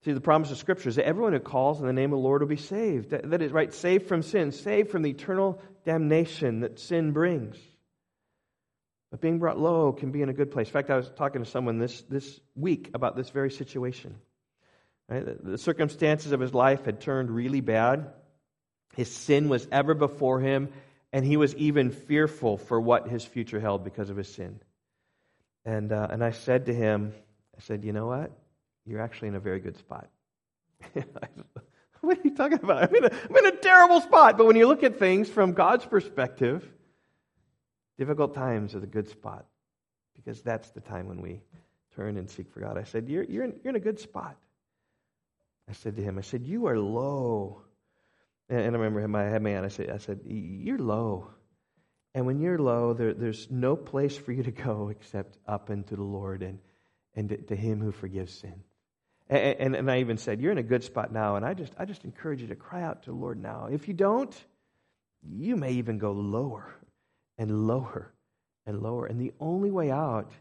[0.06, 2.24] See, the promise of Scripture is that everyone who calls in the name of the
[2.24, 3.12] Lord will be saved.
[3.12, 7.58] That, that is, right, saved from sin, saved from the eternal damnation that sin brings.
[9.12, 10.68] But being brought low can be in a good place.
[10.68, 14.16] In fact, I was talking to someone this, this week about this very situation.
[15.10, 15.24] Right?
[15.44, 18.08] The circumstances of his life had turned really bad.
[18.96, 20.70] His sin was ever before him,
[21.12, 24.60] and he was even fearful for what his future held because of his sin.
[25.66, 27.14] And, uh, and I said to him,
[27.56, 28.32] I said, You know what?
[28.86, 30.10] You're actually in a very good spot.
[32.02, 32.90] what are you talking about?
[32.90, 34.38] I'm in, a, I'm in a terrible spot.
[34.38, 36.68] But when you look at things from God's perspective,
[37.98, 39.46] difficult times are the good spot
[40.16, 41.42] because that's the time when we
[41.96, 42.78] turn and seek for God.
[42.78, 44.36] I said, You're, you're, in, you're in a good spot.
[45.70, 47.62] I said to him, I said, You are low.
[48.50, 51.30] And, I remember him, I had my hand, I said, I said, You're low.
[52.16, 55.96] And when you're low, there, there's no place for you to go except up into
[55.96, 56.60] the Lord and,
[57.16, 58.64] and to, to Him who forgives sin.
[59.30, 61.74] And, and, and, I even said, You're in a good spot now, and I just,
[61.78, 63.68] I just encourage you to cry out to the Lord now.
[63.72, 64.36] If you don't,
[65.28, 66.70] you may even go lower
[67.38, 68.14] and lower
[68.66, 69.08] and lower.
[69.08, 70.32] And the only way out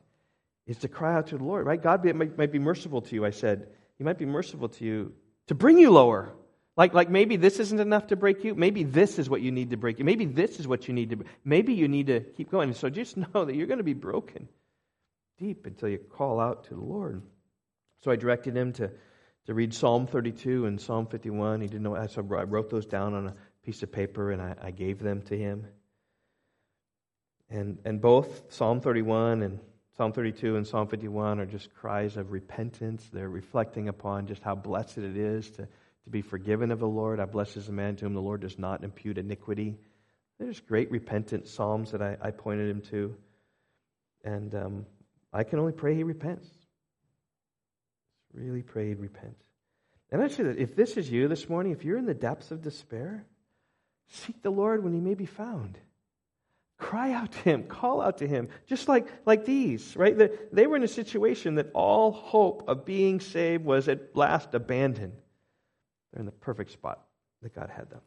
[0.67, 1.83] is to cry out to the Lord, right?
[1.83, 3.69] God might, might be merciful to you, I said.
[4.03, 5.13] He might be merciful to you
[5.47, 6.33] to bring you lower.
[6.77, 8.53] Like, like maybe this isn't enough to break you.
[8.53, 10.05] Maybe this is what you need to break you.
[10.05, 11.25] Maybe this is what you need to.
[11.45, 12.75] Maybe you need to keep going.
[12.75, 14.49] So just know that you're going to be broken
[15.39, 17.23] deep until you call out to the Lord.
[18.01, 18.91] So I directed him to,
[19.47, 21.61] to read Psalm 32 and Psalm 51.
[21.61, 24.57] He didn't know, so I wrote those down on a piece of paper and I,
[24.61, 25.65] I gave them to him.
[27.49, 29.61] And, and both Psalm 31 and
[30.03, 33.09] Psalm 32 and Psalm 51 are just cries of repentance.
[33.13, 37.21] They're reflecting upon just how blessed it is to, to be forgiven of the Lord.
[37.21, 39.77] I bless the man to whom the Lord does not impute iniquity.
[40.41, 43.15] There's great repentant psalms that I, I pointed him to.
[44.25, 44.87] And um,
[45.33, 46.49] I can only pray he repents.
[48.35, 49.45] Really pray he repents.
[50.11, 52.51] And I say that if this is you this morning, if you're in the depths
[52.51, 53.25] of despair,
[54.09, 55.79] seek the Lord when he may be found.
[56.83, 60.19] Cry out to him, call out to him, just like, like these, right?
[60.19, 64.53] They, they were in a situation that all hope of being saved was at last
[64.53, 65.13] abandoned.
[66.13, 67.01] They're in the perfect spot
[67.41, 68.01] that God had them.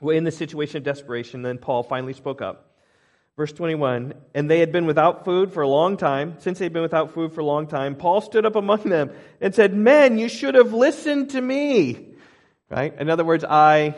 [0.00, 2.76] Well, in the situation of desperation, then Paul finally spoke up.
[3.36, 6.34] Verse 21 And they had been without food for a long time.
[6.40, 9.54] Since they'd been without food for a long time, Paul stood up among them and
[9.54, 12.14] said, Men, you should have listened to me.
[12.68, 12.92] Right?
[12.98, 13.94] In other words, I,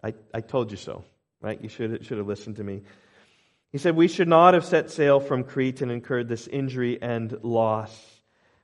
[0.00, 1.04] I, I told you so
[1.40, 1.60] right?
[1.60, 2.82] You should, should have listened to me.
[3.72, 7.38] He said, We should not have set sail from Crete and incurred this injury and
[7.42, 7.92] loss.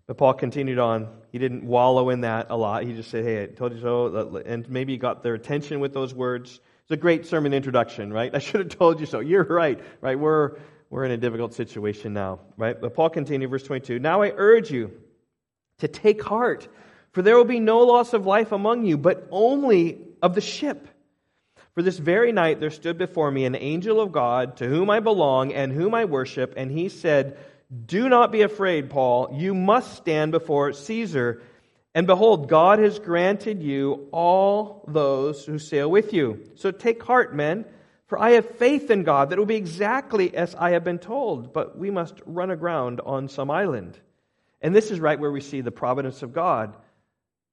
[0.07, 1.09] But Paul continued on.
[1.33, 2.85] He didn't wallow in that a lot.
[2.85, 4.43] He just said, Hey, I told you so.
[4.45, 6.61] And maybe he got their attention with those words.
[6.83, 8.33] It's a great sermon introduction, right?
[8.35, 9.21] I should have told you so.
[9.21, 10.19] You're right, right?
[10.19, 10.57] We're,
[10.91, 12.81] we're in a difficult situation now, right?
[12.81, 14.93] But Paul continued, verse 22 Now I urge you
[15.79, 16.69] to take heart,
[17.13, 20.89] for there will be no loss of life among you, but only of the ship.
[21.77, 25.01] For this very night there stood before me an angel of God to whom I
[25.01, 27.37] belong and whom I worship, and he said,
[27.85, 29.29] Do not be afraid, Paul.
[29.35, 31.43] You must stand before Caesar.
[31.95, 36.45] And behold, God has granted you all those who sail with you.
[36.55, 37.67] So take heart, men,
[38.07, 40.99] for I have faith in God that it will be exactly as I have been
[40.99, 43.99] told, but we must run aground on some island.
[44.63, 46.75] And this is right where we see the providence of God.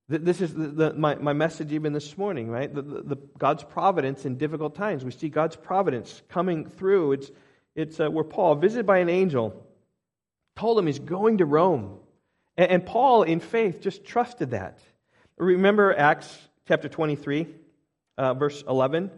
[0.09, 2.73] This is the, the, my, my message even this morning, right?
[2.73, 5.05] The, the, God's providence in difficult times.
[5.05, 7.13] We see God's providence coming through.
[7.13, 7.31] It's,
[7.73, 9.65] it's uh, where Paul, visited by an angel,
[10.57, 11.99] told him he's going to Rome.
[12.57, 14.79] And, and Paul, in faith, just trusted that.
[15.37, 16.37] Remember Acts
[16.67, 17.47] chapter 23,
[18.17, 19.09] uh, verse 11?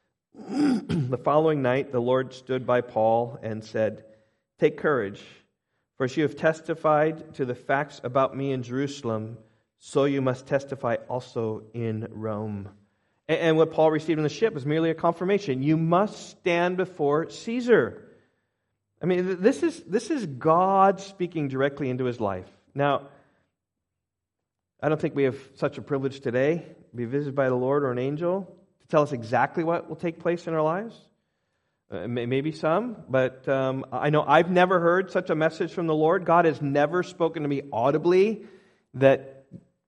[0.34, 4.04] the following night, the Lord stood by Paul and said,
[4.60, 5.22] Take courage,
[5.96, 9.36] for as you have testified to the facts about me in Jerusalem,
[9.78, 12.68] so you must testify also in Rome.
[13.28, 15.62] And what Paul received in the ship was merely a confirmation.
[15.62, 18.04] You must stand before Caesar.
[19.02, 22.48] I mean, this is, this is God speaking directly into his life.
[22.74, 23.08] Now,
[24.80, 27.84] I don't think we have such a privilege today to be visited by the Lord
[27.84, 30.96] or an angel to tell us exactly what will take place in our lives.
[31.90, 35.94] Uh, maybe some, but um, I know I've never heard such a message from the
[35.94, 36.26] Lord.
[36.26, 38.44] God has never spoken to me audibly
[38.94, 39.37] that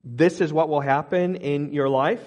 [0.05, 2.23] this is what will happen in your life.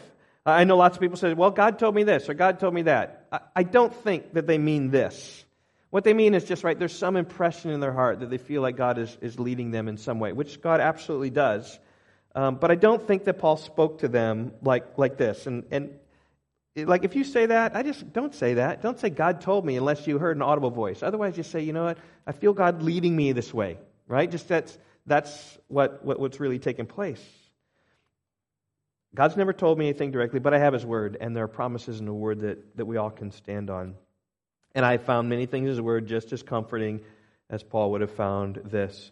[0.46, 2.84] I know lots of people say, well, God told me this or God told me
[2.84, 3.28] that.
[3.56, 5.46] I, don't think that they mean this.
[5.90, 8.62] What they mean is just, right, there's some impression in their heart that they feel
[8.62, 11.80] like God is, is leading them in some way, which God absolutely does.
[12.36, 15.48] Um, but I don't think that Paul spoke to them like, like this.
[15.48, 15.92] And, and
[16.76, 18.82] like if you say that, I just don't say that.
[18.82, 21.04] Don't say God told me unless you heard an audible voice.
[21.04, 22.00] Otherwise, just say, you know what?
[22.28, 24.30] I feel God leading me this way, right?
[24.30, 27.24] Just that's, that's what, what, what's really taking place.
[29.16, 32.00] God's never told me anything directly, but I have His Word, and there are promises
[32.00, 33.96] in the Word that, that we all can stand on.
[34.74, 37.02] And I found many things in His Word just as comforting
[37.50, 39.12] as Paul would have found this.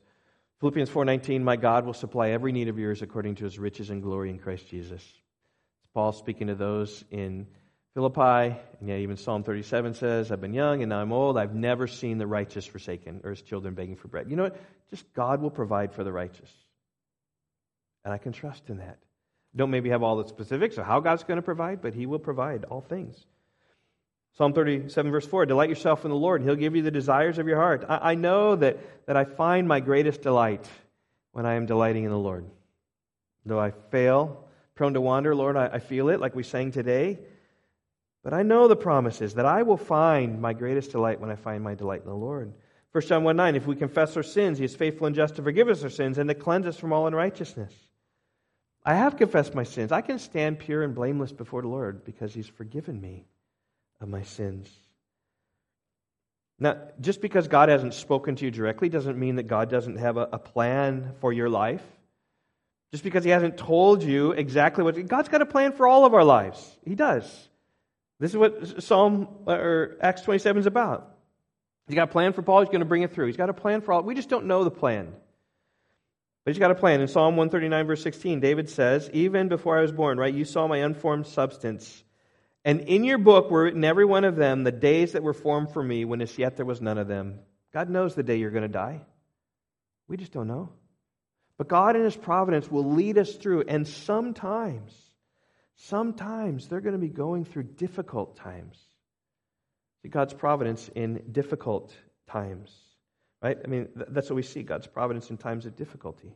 [0.60, 4.02] Philippians 4:19, "My God will supply every need of yours according to His riches and
[4.02, 7.48] glory in Christ Jesus." It's Paul speaking to those in
[7.94, 11.38] Philippi, and yet even Psalm 37 says, "I've been young and now I'm old.
[11.38, 14.58] I've never seen the righteous forsaken or his children begging for bread." You know what?
[14.90, 16.52] Just God will provide for the righteous,
[18.04, 18.98] and I can trust in that.
[19.56, 22.20] Don't maybe have all the specifics of how God's going to provide, but He will
[22.20, 23.26] provide all things.
[24.38, 27.48] Psalm 37, verse 4 Delight yourself in the Lord, He'll give you the desires of
[27.48, 27.86] your heart.
[27.88, 30.68] I, I know that, that I find my greatest delight
[31.34, 32.46] when I am delighting in the Lord.
[33.46, 37.20] Though I fail, prone to wander, Lord, I, I feel it, like we sang today.
[38.24, 41.64] But I know the promises that I will find my greatest delight when I find
[41.64, 42.54] my delight in the Lord.
[42.92, 45.42] 1 John 1 9, if we confess our sins, He is faithful and just to
[45.42, 47.74] forgive us our sins and to cleanse us from all unrighteousness.
[48.84, 49.92] I have confessed my sins.
[49.92, 53.26] I can stand pure and blameless before the Lord because He's forgiven me
[54.00, 54.70] of my sins.
[56.60, 60.18] Now, just because God hasn't spoken to you directly doesn't mean that God doesn't have
[60.18, 61.84] a, a plan for your life.
[62.92, 66.14] Just because He hasn't told you exactly what God's got a plan for all of
[66.14, 66.78] our lives.
[66.84, 67.26] He does.
[68.20, 71.16] This is what Psalm or Acts 27 is about.
[71.88, 73.28] He's got a plan for Paul, he's going to bring it through.
[73.28, 74.04] He's got a plan for all.
[74.04, 75.14] We just don't know the plan.
[76.44, 77.02] But he's got a plan.
[77.02, 80.68] In Psalm 139, verse 16, David says, Even before I was born, right, you saw
[80.68, 82.04] my unformed substance.
[82.66, 85.72] And in your book were written every one of them, the days that were formed
[85.72, 87.40] for me, when as yet there was none of them.
[87.74, 89.02] God knows the day you're going to die.
[90.08, 90.70] We just don't know.
[91.58, 93.66] But God in His providence will lead us through.
[93.68, 94.94] And sometimes,
[95.76, 98.78] sometimes they're going to be going through difficult times.
[100.02, 101.96] See God's providence in difficult
[102.28, 102.72] times.
[103.42, 103.58] Right?
[103.64, 106.32] I mean, that's what we see God's providence in times of difficulty.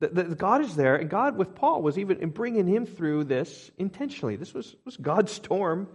[0.00, 4.36] The, God is there, and God with Paul was even bringing him through this intentionally.
[4.36, 5.88] This was, was God's storm.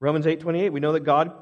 [0.00, 1.32] Romans 8 28, we know that God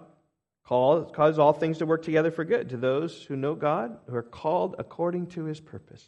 [0.67, 4.15] calls, causes all things to work together for good to those who know God, who
[4.15, 6.05] are called according to his purpose.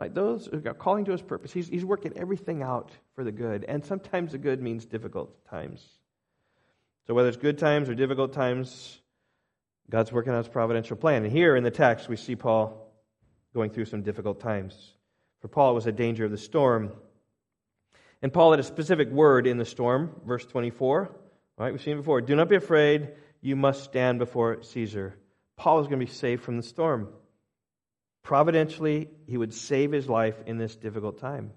[0.00, 3.30] Like those who are calling to his purpose, he's, he's working everything out for the
[3.30, 3.64] good.
[3.64, 5.86] And sometimes the good means difficult times.
[7.06, 8.98] So whether it's good times or difficult times,
[9.92, 11.22] God's working on his providential plan.
[11.22, 12.90] And here in the text, we see Paul
[13.52, 14.94] going through some difficult times.
[15.42, 16.92] For Paul, it was a danger of the storm.
[18.22, 21.08] And Paul had a specific word in the storm, verse 24.
[21.08, 21.12] All
[21.58, 22.22] right, we've seen before.
[22.22, 23.10] Do not be afraid,
[23.42, 25.14] you must stand before Caesar.
[25.58, 27.10] Paul was going to be saved from the storm.
[28.22, 31.52] Providentially, he would save his life in this difficult time.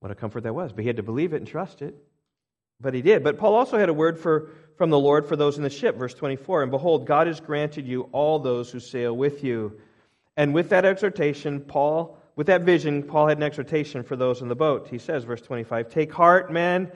[0.00, 0.72] What a comfort that was.
[0.72, 1.94] But he had to believe it and trust it.
[2.80, 3.22] But he did.
[3.22, 5.96] But Paul also had a word for from the Lord for those in the ship.
[5.96, 9.78] Verse 24 And behold, God has granted you all those who sail with you.
[10.36, 14.48] And with that exhortation, Paul, with that vision, Paul had an exhortation for those in
[14.48, 14.88] the boat.
[14.88, 16.90] He says, verse 25, Take heart, man.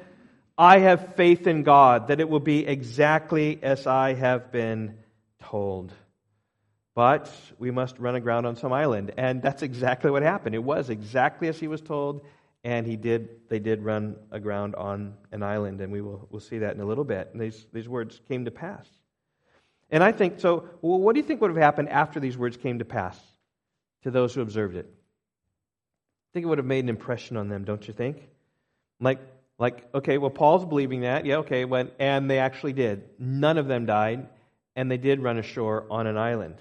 [0.59, 4.97] I have faith in God that it will be exactly as I have been
[5.43, 5.93] told.
[6.95, 9.12] But we must run aground on some island.
[9.19, 10.55] And that's exactly what happened.
[10.55, 12.25] It was exactly as he was told
[12.66, 16.59] and he did they did run aground on an island and we will we'll see
[16.59, 17.31] that in a little bit.
[17.33, 18.88] And these, these words came to pass.
[19.88, 22.57] And i think so well, what do you think would have happened after these words
[22.57, 23.16] came to pass
[24.02, 24.87] to those who observed it?
[24.88, 28.29] I think it would have made an impression on them don't you think?
[28.98, 29.20] Like
[29.61, 31.24] like okay well paul's believing that.
[31.24, 33.05] Yeah okay when and they actually did.
[33.20, 34.26] None of them died
[34.74, 36.57] and they did run ashore on an island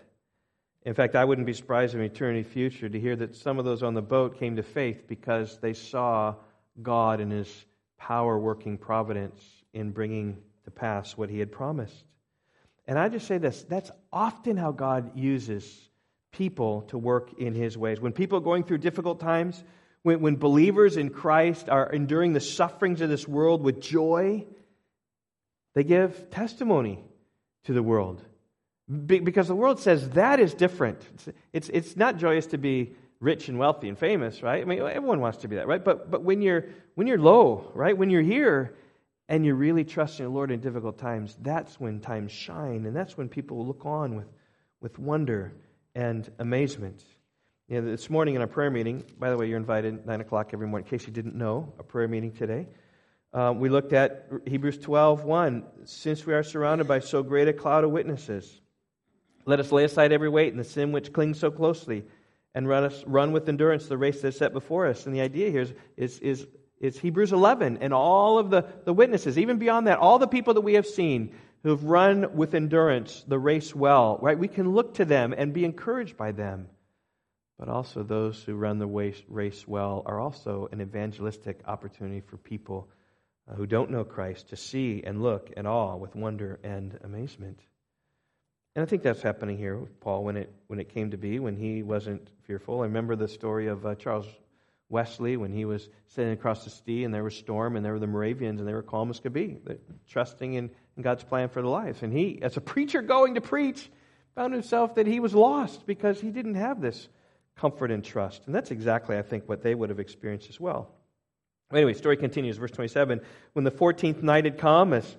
[0.86, 3.82] in fact, I wouldn't be surprised in eternity future to hear that some of those
[3.82, 6.36] on the boat came to faith because they saw
[6.82, 7.66] God and His
[7.98, 12.06] power working providence in bringing to pass what He had promised.
[12.88, 15.90] And I just say this that's often how God uses
[16.32, 18.00] people to work in His ways.
[18.00, 19.64] When people are going through difficult times,
[20.04, 24.46] when, when believers in Christ are enduring the sufferings of this world with joy,
[25.74, 27.04] they give testimony
[27.64, 28.24] to the world
[28.88, 31.02] because the world says that is different.
[31.14, 34.62] It's, it's, it's not joyous to be rich and wealthy and famous, right?
[34.62, 35.84] I mean, everyone wants to be that, right?
[35.84, 37.98] But, but when, you're, when you're low, right?
[37.98, 38.76] When you're here
[39.28, 42.86] and you're really trusting the Lord in difficult times, that's when times shine.
[42.86, 44.28] And that's when people look on with,
[44.82, 45.54] with wonder
[45.96, 47.02] and amazement.
[47.68, 50.52] You know, this morning in our prayer meeting, by the way, you're invited 9 o'clock
[50.54, 52.68] every morning, in case you didn't know, a prayer meeting today.
[53.34, 55.66] Uh, we looked at Hebrews 12, 1.
[55.86, 58.62] Since we are surrounded by so great a cloud of witnesses,
[59.46, 62.04] let us lay aside every weight and the sin which clings so closely
[62.54, 65.06] and run, us, run with endurance the race that's set before us.
[65.06, 66.48] And the idea here is, is, is,
[66.80, 70.56] is Hebrews 11 and all of the, the witnesses, even beyond that, all the people
[70.56, 74.38] that we have seen who have run with endurance the race well, right?
[74.38, 76.68] We can look to them and be encouraged by them.
[77.58, 82.38] But also, those who run the race, race well are also an evangelistic opportunity for
[82.38, 82.90] people
[83.50, 87.60] uh, who don't know Christ to see and look and awe with wonder and amazement.
[88.76, 91.40] And I think that's happening here with Paul when it, when it came to be,
[91.40, 92.82] when he wasn't fearful.
[92.82, 94.28] I remember the story of uh, Charles
[94.90, 98.00] Wesley when he was sitting across the sea and there was storm and there were
[98.00, 99.58] the Moravians and they were calm as could be,
[100.10, 102.04] trusting in, in God's plan for their lives.
[102.04, 103.90] And he, as a preacher going to preach,
[104.36, 107.08] found himself that he was lost because he didn't have this
[107.56, 108.44] comfort and trust.
[108.46, 110.92] And that's exactly, I think, what they would have experienced as well.
[111.74, 113.22] Anyway, story continues, verse 27.
[113.54, 115.16] When the 14th night had come, as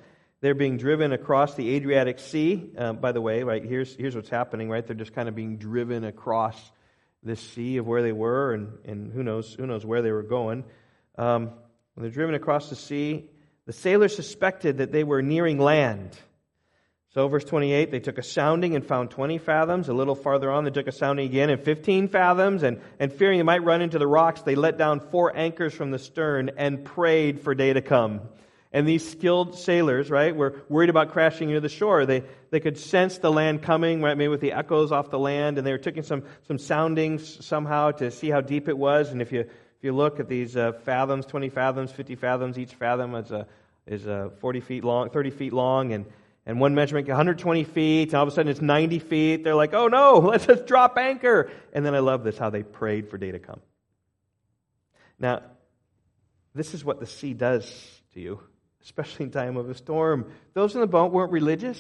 [0.47, 2.71] they're being driven across the Adriatic Sea.
[2.79, 4.71] Um, by the way, right here's here's what's happening.
[4.71, 6.57] Right, they're just kind of being driven across
[7.25, 10.23] this sea of where they were, and, and who knows who knows where they were
[10.23, 10.63] going.
[11.19, 11.51] Um,
[11.95, 13.29] when they're driven across the sea,
[13.67, 16.17] the sailors suspected that they were nearing land.
[17.15, 19.89] So, verse 28, they took a sounding and found 20 fathoms.
[19.89, 22.63] A little farther on, they took a sounding again and 15 fathoms.
[22.63, 25.91] And, and fearing they might run into the rocks, they let down four anchors from
[25.91, 28.21] the stern and prayed for day to come.
[28.77, 32.05] And these skilled sailors, right, were worried about crashing into the shore.
[32.05, 35.57] They, they could sense the land coming, right, maybe with the echoes off the land,
[35.57, 39.13] and they were taking some, some soundings somehow to see how deep it was.
[39.13, 39.49] And if you, if
[39.81, 43.47] you look at these uh, fathoms, 20 fathoms, 50 fathoms, each fathom is, a,
[43.87, 46.05] is a 40 feet long, 30 feet long, and,
[46.45, 49.43] and one measurement 120 feet, and all of a sudden it's 90 feet.
[49.43, 51.51] They're like, oh no, let's just drop anchor.
[51.73, 53.63] And then I love this, how they prayed for day to come.
[55.19, 55.41] Now,
[56.55, 57.65] this is what the sea does
[58.13, 58.39] to you
[58.87, 60.33] especially in time of a storm.
[60.55, 61.79] Those in the boat weren't religious.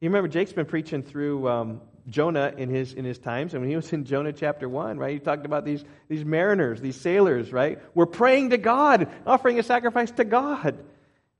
[0.00, 3.70] You remember Jake's been preaching through um, Jonah in his in his times, and when
[3.70, 7.50] he was in Jonah chapter one, right, he talked about these these mariners, these sailors,
[7.50, 10.78] right, were praying to God, offering a sacrifice to God.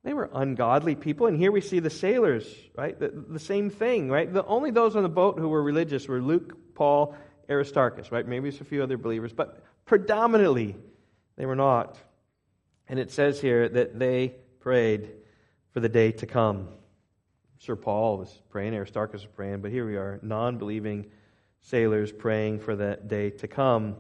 [0.05, 4.11] They were ungodly people, and here we see the sailors, right, the, the same thing,
[4.11, 4.33] right.
[4.33, 7.15] The only those on the boat who were religious were Luke, Paul,
[7.49, 8.27] Aristarchus, right.
[8.27, 10.77] Maybe there's a few other believers, but predominantly
[11.37, 11.99] they were not.
[12.89, 14.35] And it says here that they
[14.65, 15.11] prayed
[15.75, 16.69] for the day to come.
[17.59, 21.05] Sir Paul was praying, Aristarchus was praying, but here we are, non believing
[21.61, 23.97] sailors praying for that day to come.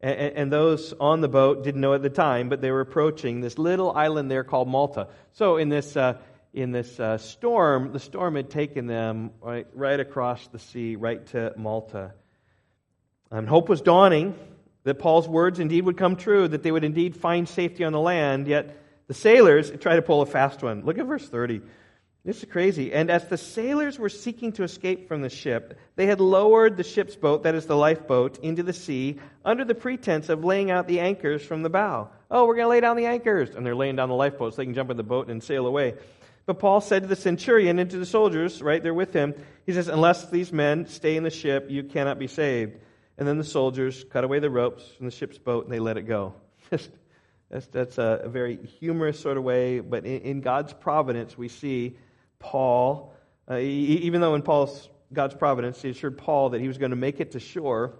[0.00, 3.40] And, and, those on the boat didn't know at the time, but they were approaching
[3.40, 5.06] this little island there called Malta.
[5.34, 6.18] So in this, uh,
[6.52, 11.24] in this uh, storm, the storm had taken them right, right across the sea, right
[11.28, 12.12] to Malta.
[13.30, 14.34] And hope was dawning
[14.82, 18.00] that Paul's words indeed would come true, that they would indeed find safety on the
[18.00, 18.74] land, yet
[19.08, 20.84] the sailors try to pull a fast one.
[20.84, 21.62] Look at verse 30.
[22.24, 22.92] This is crazy.
[22.92, 26.84] And as the sailors were seeking to escape from the ship, they had lowered the
[26.84, 30.86] ship's boat, that is the lifeboat, into the sea under the pretense of laying out
[30.86, 32.10] the anchors from the bow.
[32.30, 33.54] Oh, we're going to lay down the anchors.
[33.54, 35.66] And they're laying down the lifeboat so they can jump in the boat and sail
[35.66, 35.94] away.
[36.44, 39.34] But Paul said to the centurion and to the soldiers, right there with him,
[39.64, 42.78] he says, Unless these men stay in the ship, you cannot be saved.
[43.16, 45.96] And then the soldiers cut away the ropes from the ship's boat and they let
[45.96, 46.34] it go.
[47.50, 51.96] That's, that's a, very humorous sort of way, but in, in God's providence, we see
[52.38, 53.14] Paul,
[53.46, 56.90] uh, he, even though in Paul's God's providence, he assured Paul that he was going
[56.90, 57.94] to make it to shore,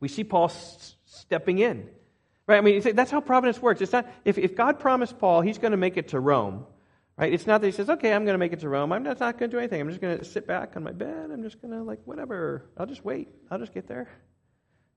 [0.00, 1.88] we see Paul s- stepping in.
[2.48, 2.58] Right?
[2.58, 3.80] I mean, that's how providence works.
[3.80, 6.66] It's not, if, if God promised Paul he's going to make it to Rome,
[7.16, 7.32] right?
[7.32, 8.92] It's not that he says, okay, I'm going to make it to Rome.
[8.92, 9.80] I'm not, not going to do anything.
[9.80, 11.30] I'm just going to sit back on my bed.
[11.32, 12.68] I'm just going to, like, whatever.
[12.76, 13.28] I'll just wait.
[13.52, 14.08] I'll just get there.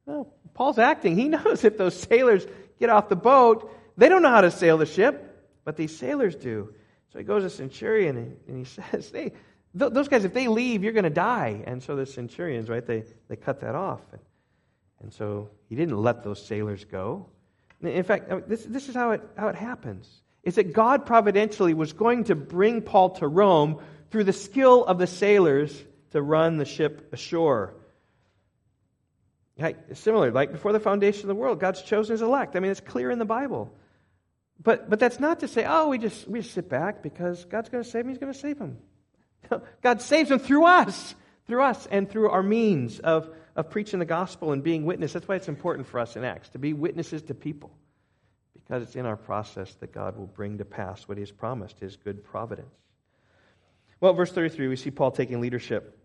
[0.07, 1.15] No, Paul's acting.
[1.15, 2.45] He knows if those sailors
[2.79, 6.35] get off the boat, they don't know how to sail the ship, but these sailors
[6.35, 6.73] do.
[7.11, 9.33] So he goes to Centurion and, he says, hey,
[9.75, 11.63] those guys, if they leave, you're going to die.
[11.65, 14.01] And so the Centurions, right, they, they cut that off.
[14.11, 14.21] And,
[15.01, 17.27] and so he didn't let those sailors go.
[17.81, 20.07] In fact, this, this is how it, how it happens.
[20.43, 24.97] Is that God providentially was going to bring Paul to Rome through the skill of
[24.99, 27.73] the sailors to run the ship ashore.
[29.93, 32.55] Similarly, like before the foundation of the world, God's chosen his elect.
[32.55, 33.71] I mean, it's clear in the Bible.
[34.61, 37.69] But, but that's not to say, oh, we just, we just sit back because God's
[37.69, 38.77] going to save him, he's going to save him.
[39.81, 41.15] God saves him through us,
[41.47, 45.13] through us, and through our means of, of preaching the gospel and being witness.
[45.13, 47.75] That's why it's important for us in Acts to be witnesses to people,
[48.53, 51.79] because it's in our process that God will bring to pass what He has promised,
[51.79, 52.73] His good providence.
[53.99, 55.97] Well, verse 33, we see Paul taking leadership.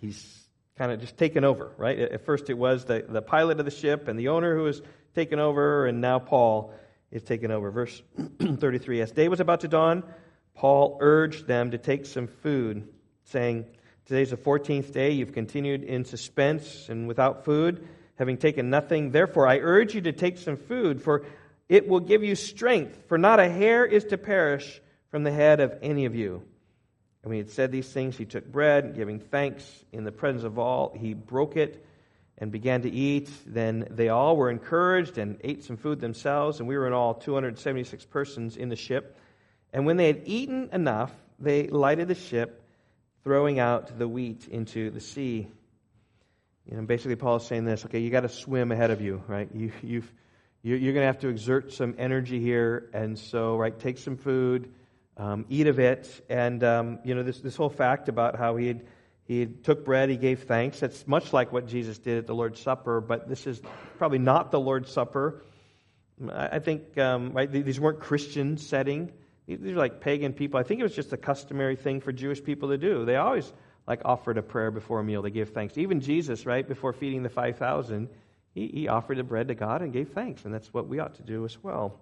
[0.00, 0.43] He's
[0.76, 1.98] kind of just taken over, right?
[1.98, 4.82] At first it was the, the pilot of the ship and the owner who was
[5.14, 6.72] taken over, and now Paul
[7.10, 7.70] is taken over.
[7.70, 8.02] Verse
[8.40, 10.02] 33 As day was about to dawn,
[10.54, 12.88] Paul urged them to take some food,
[13.24, 13.66] saying,
[14.06, 15.12] Today's the 14th day.
[15.12, 19.12] You've continued in suspense and without food, having taken nothing.
[19.12, 21.24] Therefore, I urge you to take some food, for
[21.70, 25.60] it will give you strength, for not a hair is to perish from the head
[25.60, 26.42] of any of you.
[27.24, 30.44] And when he had said these things, he took bread, giving thanks in the presence
[30.44, 31.82] of all, he broke it
[32.36, 33.30] and began to eat.
[33.46, 37.14] Then they all were encouraged and ate some food themselves, and we were in all
[37.14, 39.16] 276 persons in the ship.
[39.72, 42.62] And when they had eaten enough, they lighted the ship,
[43.22, 45.48] throwing out the wheat into the sea.
[46.70, 49.22] You know, basically, Paul is saying this okay, you got to swim ahead of you,
[49.28, 49.48] right?
[49.54, 50.12] You, you've,
[50.62, 54.70] you're going to have to exert some energy here, and so, right, take some food
[55.16, 56.24] um, eat of it.
[56.28, 58.80] And, um, you know, this, this whole fact about how he
[59.26, 60.80] he took bread, he gave thanks.
[60.80, 63.60] That's much like what Jesus did at the Lord's Supper, but this is
[63.96, 65.42] probably not the Lord's Supper.
[66.30, 69.10] I think, um, right, these weren't Christian setting.
[69.46, 70.60] These are like pagan people.
[70.60, 73.04] I think it was just a customary thing for Jewish people to do.
[73.04, 73.50] They always
[73.86, 75.22] like offered a prayer before a meal.
[75.22, 75.78] They gave thanks.
[75.78, 78.08] Even Jesus, right, before feeding the 5,000,
[78.54, 80.44] he, he offered the bread to God and gave thanks.
[80.44, 81.98] And that's what we ought to do as well.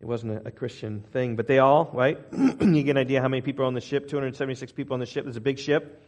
[0.00, 2.18] It wasn't a, a Christian thing, but they all, right?
[2.32, 5.06] you get an idea how many people are on the ship 276 people on the
[5.06, 5.24] ship.
[5.24, 6.02] There's a big ship.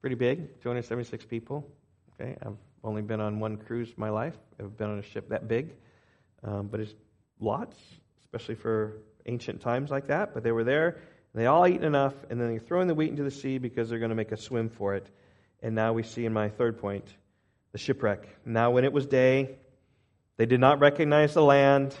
[0.00, 1.66] Pretty big, 276 people.
[2.20, 4.34] Okay, I've only been on one cruise my life.
[4.58, 5.74] I've been on a ship that big,
[6.42, 6.94] um, but it's
[7.38, 7.76] lots,
[8.22, 10.34] especially for ancient times like that.
[10.34, 13.10] But they were there, and they all eaten enough, and then they're throwing the wheat
[13.10, 15.08] into the sea because they're going to make a swim for it.
[15.62, 17.04] And now we see in my third point
[17.72, 18.26] the shipwreck.
[18.44, 19.58] Now, when it was day,
[20.40, 21.94] they did not recognize the land,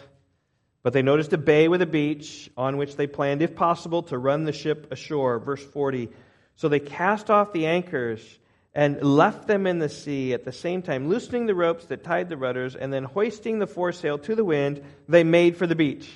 [0.82, 4.16] but they noticed a bay with a beach on which they planned, if possible, to
[4.16, 5.38] run the ship ashore.
[5.38, 6.08] Verse 40.
[6.56, 8.22] So they cast off the anchors
[8.72, 12.30] and left them in the sea at the same time, loosening the ropes that tied
[12.30, 16.08] the rudders, and then hoisting the foresail to the wind, they made for the beach.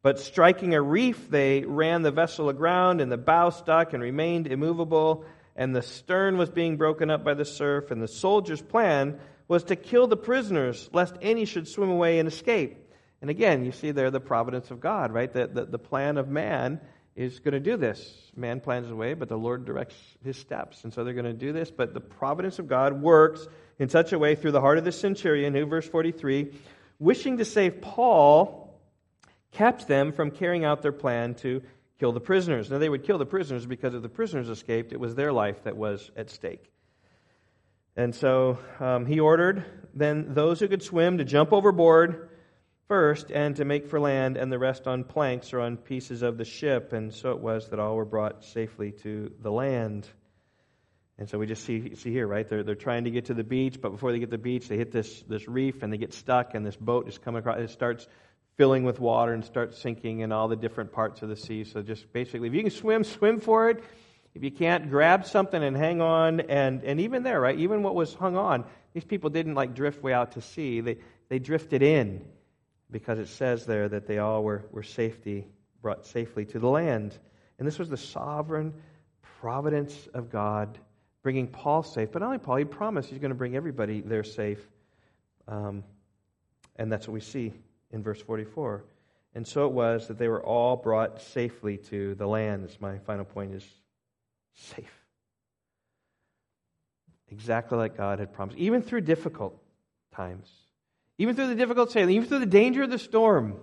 [0.00, 4.46] But striking a reef, they ran the vessel aground, and the bow stuck and remained
[4.46, 9.20] immovable, and the stern was being broken up by the surf, and the soldiers' plan
[9.48, 12.76] was to kill the prisoners, lest any should swim away and escape.
[13.20, 15.32] And again, you see there the providence of God, right?
[15.32, 16.80] The, the, the plan of man
[17.16, 18.30] is going to do this.
[18.36, 20.84] Man plans his way, but the Lord directs his steps.
[20.84, 24.12] And so they're going to do this, but the providence of God works in such
[24.12, 26.52] a way through the heart of the centurion, who, verse 43,
[27.00, 28.80] wishing to save Paul,
[29.50, 31.62] kept them from carrying out their plan to
[31.98, 32.70] kill the prisoners.
[32.70, 35.64] Now, they would kill the prisoners because if the prisoners escaped, it was their life
[35.64, 36.70] that was at stake.
[37.98, 42.28] And so um, he ordered then those who could swim to jump overboard
[42.86, 46.38] first and to make for land, and the rest on planks or on pieces of
[46.38, 46.92] the ship.
[46.92, 50.06] And so it was that all were brought safely to the land.
[51.18, 52.48] And so we just see, see here, right?
[52.48, 54.68] They're, they're trying to get to the beach, but before they get to the beach,
[54.68, 57.58] they hit this, this reef and they get stuck, and this boat is coming across.
[57.58, 58.06] It starts
[58.56, 61.64] filling with water and starts sinking in all the different parts of the sea.
[61.64, 63.82] So just basically, if you can swim, swim for it.
[64.34, 66.40] If you can't, grab something and hang on.
[66.40, 68.64] And, and even there, right, even what was hung on,
[68.94, 70.80] these people didn't like drift way out to sea.
[70.80, 70.98] They,
[71.28, 72.24] they drifted in
[72.90, 75.46] because it says there that they all were, were safety,
[75.82, 77.18] brought safely to the land.
[77.58, 78.72] And this was the sovereign
[79.40, 80.78] providence of God
[81.22, 82.10] bringing Paul safe.
[82.12, 84.66] But not only Paul, he promised he's going to bring everybody there safe.
[85.46, 85.84] Um,
[86.76, 87.52] and that's what we see
[87.90, 88.84] in verse 44.
[89.34, 92.64] And so it was that they were all brought safely to the land.
[92.64, 93.64] That's my final point is
[94.58, 94.92] safe.
[97.30, 99.60] Exactly like God had promised, even through difficult
[100.14, 100.50] times,
[101.18, 103.56] even through the difficult sailing, even through the danger of the storm.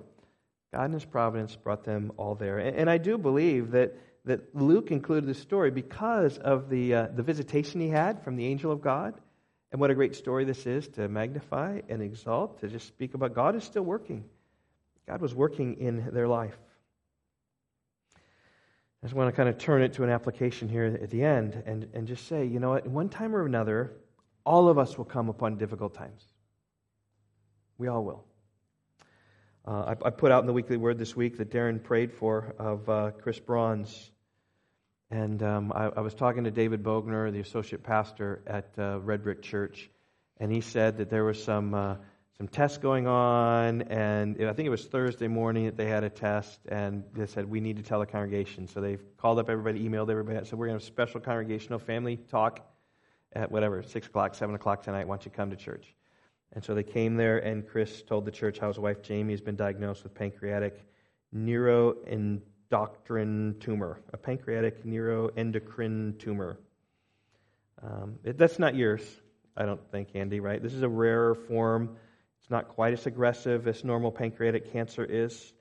[0.71, 2.59] God in His providence brought them all there.
[2.59, 7.07] And, and I do believe that, that Luke included this story because of the, uh,
[7.15, 9.15] the visitation he had from the angel of God.
[9.71, 13.33] And what a great story this is to magnify and exalt, to just speak about
[13.33, 14.25] God is still working.
[15.07, 16.57] God was working in their life.
[19.03, 21.61] I just want to kind of turn it to an application here at the end
[21.65, 23.93] and, and just say, you know what, one time or another,
[24.45, 26.23] all of us will come upon difficult times.
[27.77, 28.25] We all will.
[29.67, 32.53] Uh, I, I, put out in the weekly word this week that Darren prayed for
[32.59, 34.11] of uh, Chris Bronze.
[35.09, 39.23] And um, I, I, was talking to David Bogner, the associate pastor at uh, Red
[39.23, 39.89] Brick Church,
[40.39, 41.95] and he said that there was some, uh,
[42.37, 46.09] some tests going on, and I think it was Thursday morning that they had a
[46.09, 48.67] test, and they said, We need to tell the congregation.
[48.67, 51.79] So they called up everybody, emailed everybody, said, We're going to have a special congregational
[51.79, 52.59] family talk
[53.31, 55.07] at whatever, 6 o'clock, 7 o'clock tonight.
[55.07, 55.95] Why don't you come to church?
[56.51, 59.39] And so they came there, and Chris told the church how his wife Jamie has
[59.39, 60.85] been diagnosed with pancreatic
[61.33, 66.59] neuroendocrine tumor, a pancreatic neuroendocrine tumor.
[67.81, 69.01] Um, it, that's not yours,
[69.55, 70.61] I don't think, Andy, right?
[70.61, 71.95] This is a rarer form
[72.45, 75.51] it's not quite as aggressive as normal pancreatic cancer is.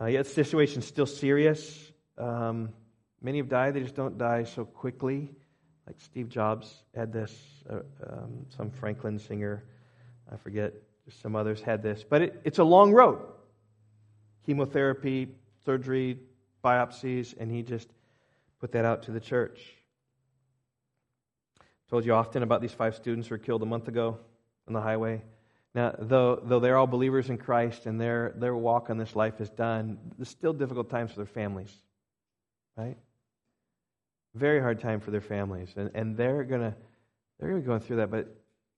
[0.00, 1.92] Uh, yet the situation is still serious.
[2.16, 2.70] Um,
[3.20, 5.28] many have died, they just don't die so quickly.
[5.86, 9.64] Like Steve Jobs had this, uh, um, some Franklin singer,
[10.32, 10.72] I forget,
[11.20, 12.02] some others had this.
[12.08, 13.20] But it, it's a long road
[14.46, 15.28] chemotherapy,
[15.66, 16.20] surgery,
[16.64, 17.90] biopsies, and he just
[18.60, 19.60] put that out to the church.
[21.90, 24.20] Told you often about these five students who were killed a month ago
[24.66, 25.22] on the highway.
[25.74, 29.40] Now, though, though they're all believers in Christ and their, their walk on this life
[29.40, 31.72] is done, there's still difficult times for their families,
[32.76, 32.96] right?
[34.34, 35.72] Very hard time for their families.
[35.76, 36.74] And, and they're going to
[37.38, 38.10] they're gonna be going through that.
[38.10, 38.28] But,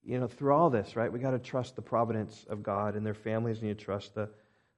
[0.05, 3.05] you know, through all this, right, we got to trust the providence of God, and
[3.05, 4.28] their families need to trust the,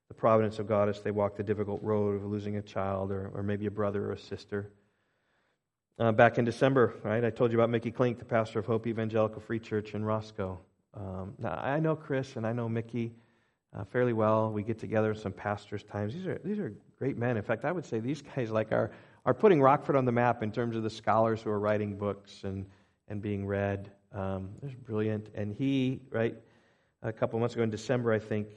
[0.09, 3.31] the providence of God as they walk the difficult road of losing a child or,
[3.35, 4.71] or maybe a brother or a sister.
[5.99, 8.87] Uh, back in December, right, I told you about Mickey Klink, the pastor of Hope
[8.87, 10.61] Evangelical Free Church in Roscoe.
[10.99, 13.13] Um, now, I know Chris and I know Mickey
[13.77, 14.51] uh, fairly well.
[14.51, 16.15] We get together some pastors' times.
[16.15, 17.37] These are, these are great men.
[17.37, 18.91] In fact, I would say these guys like are,
[19.25, 22.45] are putting Rockford on the map in terms of the scholars who are writing books
[22.45, 22.67] and,
[23.09, 23.91] and being read.
[24.13, 25.29] Um, they're brilliant.
[25.35, 26.35] And he, right,
[27.03, 28.49] a couple months ago in December, I think,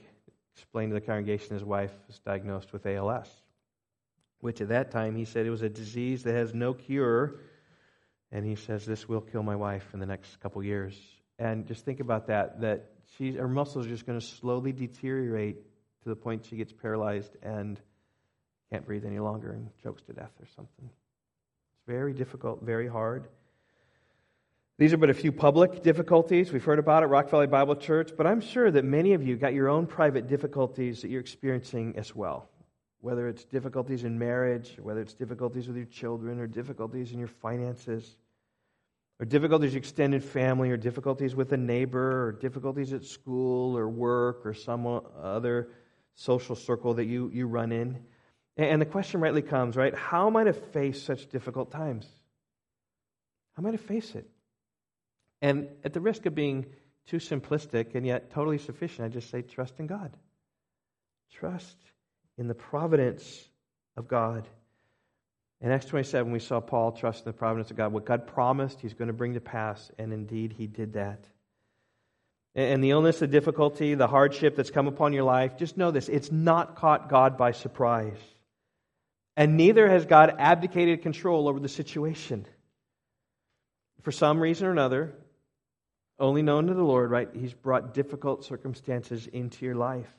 [0.54, 3.28] explained to the congregation his wife was diagnosed with ALS,
[4.40, 7.36] which at that time he said it was a disease that has no cure.
[8.32, 10.98] And he says, This will kill my wife in the next couple years.
[11.42, 12.84] And just think about that, that
[13.16, 15.56] she, her muscles are just going to slowly deteriorate
[16.04, 17.80] to the point she gets paralyzed and
[18.70, 20.84] can't breathe any longer and chokes to death or something.
[20.84, 23.26] It's very difficult, very hard.
[24.78, 28.12] These are but a few public difficulties we've heard about at Rock Valley Bible Church,
[28.16, 31.94] but I'm sure that many of you got your own private difficulties that you're experiencing
[31.96, 32.48] as well.
[33.00, 37.26] Whether it's difficulties in marriage, whether it's difficulties with your children, or difficulties in your
[37.26, 38.16] finances
[39.22, 44.44] or difficulties extended family, or difficulties with a neighbor, or difficulties at school or work
[44.44, 44.84] or some
[45.22, 45.68] other
[46.16, 48.02] social circle that you, you run in.
[48.56, 49.94] And the question rightly comes, right?
[49.94, 52.04] How am I to face such difficult times?
[53.52, 54.28] How am I face it?
[55.40, 56.66] And at the risk of being
[57.06, 60.16] too simplistic and yet totally sufficient, I just say trust in God.
[61.30, 61.76] Trust
[62.38, 63.48] in the providence
[63.96, 64.48] of God.
[65.62, 67.92] In Acts 27, we saw Paul trust in the providence of God.
[67.92, 71.24] What God promised, he's going to bring to pass, and indeed he did that.
[72.56, 76.08] And the illness, the difficulty, the hardship that's come upon your life, just know this
[76.08, 78.18] it's not caught God by surprise.
[79.36, 82.44] And neither has God abdicated control over the situation.
[84.02, 85.14] For some reason or another,
[86.18, 87.28] only known to the Lord, right?
[87.32, 90.10] He's brought difficult circumstances into your life.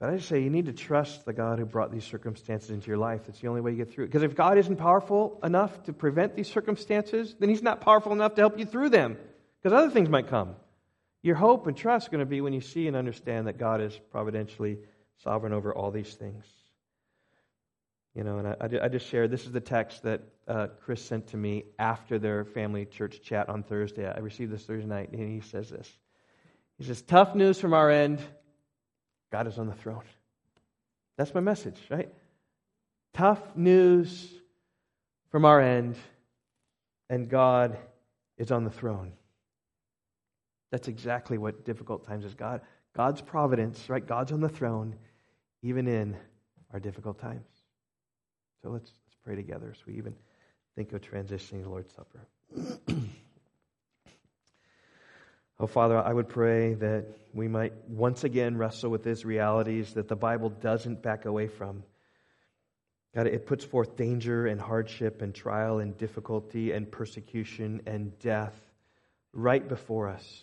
[0.00, 2.88] But I just say you need to trust the God who brought these circumstances into
[2.88, 3.26] your life.
[3.26, 4.06] That's the only way you get through it.
[4.08, 8.34] Because if God isn't powerful enough to prevent these circumstances, then He's not powerful enough
[8.36, 9.18] to help you through them.
[9.62, 10.56] Because other things might come.
[11.22, 13.82] Your hope and trust is going to be when you see and understand that God
[13.82, 14.78] is providentially
[15.22, 16.46] sovereign over all these things.
[18.14, 21.28] You know, and I, I just shared this is the text that uh, Chris sent
[21.28, 24.10] to me after their family church chat on Thursday.
[24.10, 25.88] I received this Thursday night, and he says this.
[26.78, 28.20] He says, Tough news from our end
[29.30, 30.02] God is on the throne.
[31.16, 32.08] That's my message, right?
[33.14, 34.28] Tough news
[35.30, 35.96] from our end,
[37.08, 37.76] and God
[38.38, 39.12] is on the throne.
[40.70, 42.34] That's exactly what difficult times is.
[42.34, 42.60] God,
[42.96, 44.06] God's providence, right?
[44.06, 44.96] God's on the throne,
[45.62, 46.16] even in
[46.72, 47.46] our difficult times.
[48.62, 50.14] So let's, let's pray together as we even
[50.76, 52.26] think of transitioning to the Lord's Supper.
[55.62, 57.04] Oh, Father, I would pray that
[57.34, 61.84] we might once again wrestle with these realities that the Bible doesn't back away from.
[63.14, 68.54] God, it puts forth danger and hardship and trial and difficulty and persecution and death
[69.34, 70.42] right before us.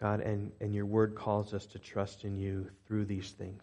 [0.00, 3.62] God, and, and your word calls us to trust in you through these things.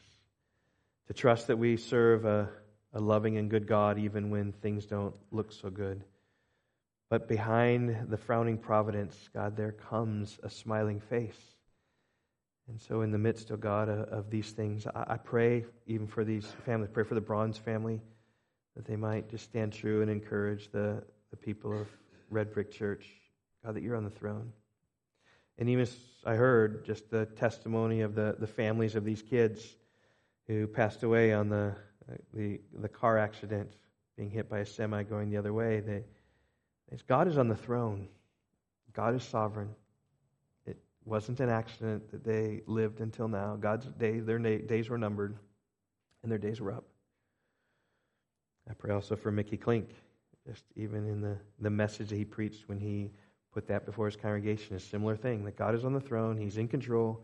[1.08, 2.48] To trust that we serve a,
[2.94, 6.06] a loving and good God even when things don't look so good.
[7.12, 11.36] But behind the frowning providence, God, there comes a smiling face.
[12.70, 16.24] And so, in the midst, of oh God, of these things, I pray even for
[16.24, 18.00] these families, pray for the Bronze family,
[18.78, 21.90] that they might just stand true and encourage the, the people of
[22.30, 23.06] Red Brick Church.
[23.66, 24.54] God, that you're on the throne.
[25.58, 25.90] And even
[26.26, 29.76] I heard just the testimony of the, the families of these kids
[30.48, 31.76] who passed away on the,
[32.34, 33.74] the, the car accident,
[34.16, 35.82] being hit by a semi going the other way.
[35.82, 36.06] They,
[37.08, 38.08] God is on the throne,
[38.94, 39.70] God is sovereign.
[40.66, 43.56] It wasn't an accident that they lived until now.
[43.56, 45.38] God's day, their days were numbered,
[46.24, 46.86] and their days were up.
[48.70, 49.90] I pray also for Mickey Klink,
[50.48, 53.12] just even in the, the message that he preached when he
[53.54, 56.58] put that before his congregation, a similar thing that God is on the throne, He's
[56.58, 57.24] in control,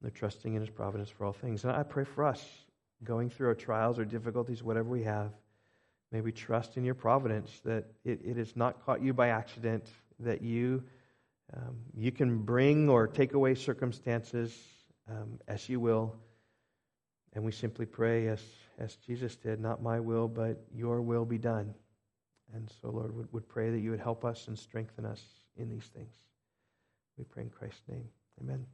[0.00, 1.64] they're trusting in His providence for all things.
[1.64, 2.44] And I pray for us
[3.04, 5.30] going through our trials or difficulties, whatever we have.
[6.12, 9.88] May we trust in your providence that it, it has not caught you by accident,
[10.20, 10.82] that you,
[11.56, 14.54] um, you can bring or take away circumstances
[15.10, 16.14] um, as you will.
[17.32, 18.42] And we simply pray, as,
[18.78, 21.74] as Jesus did, not my will, but your will be done.
[22.54, 25.22] And so, Lord, would, would pray that you would help us and strengthen us
[25.56, 26.14] in these things.
[27.16, 28.04] We pray in Christ's name.
[28.38, 28.66] Amen.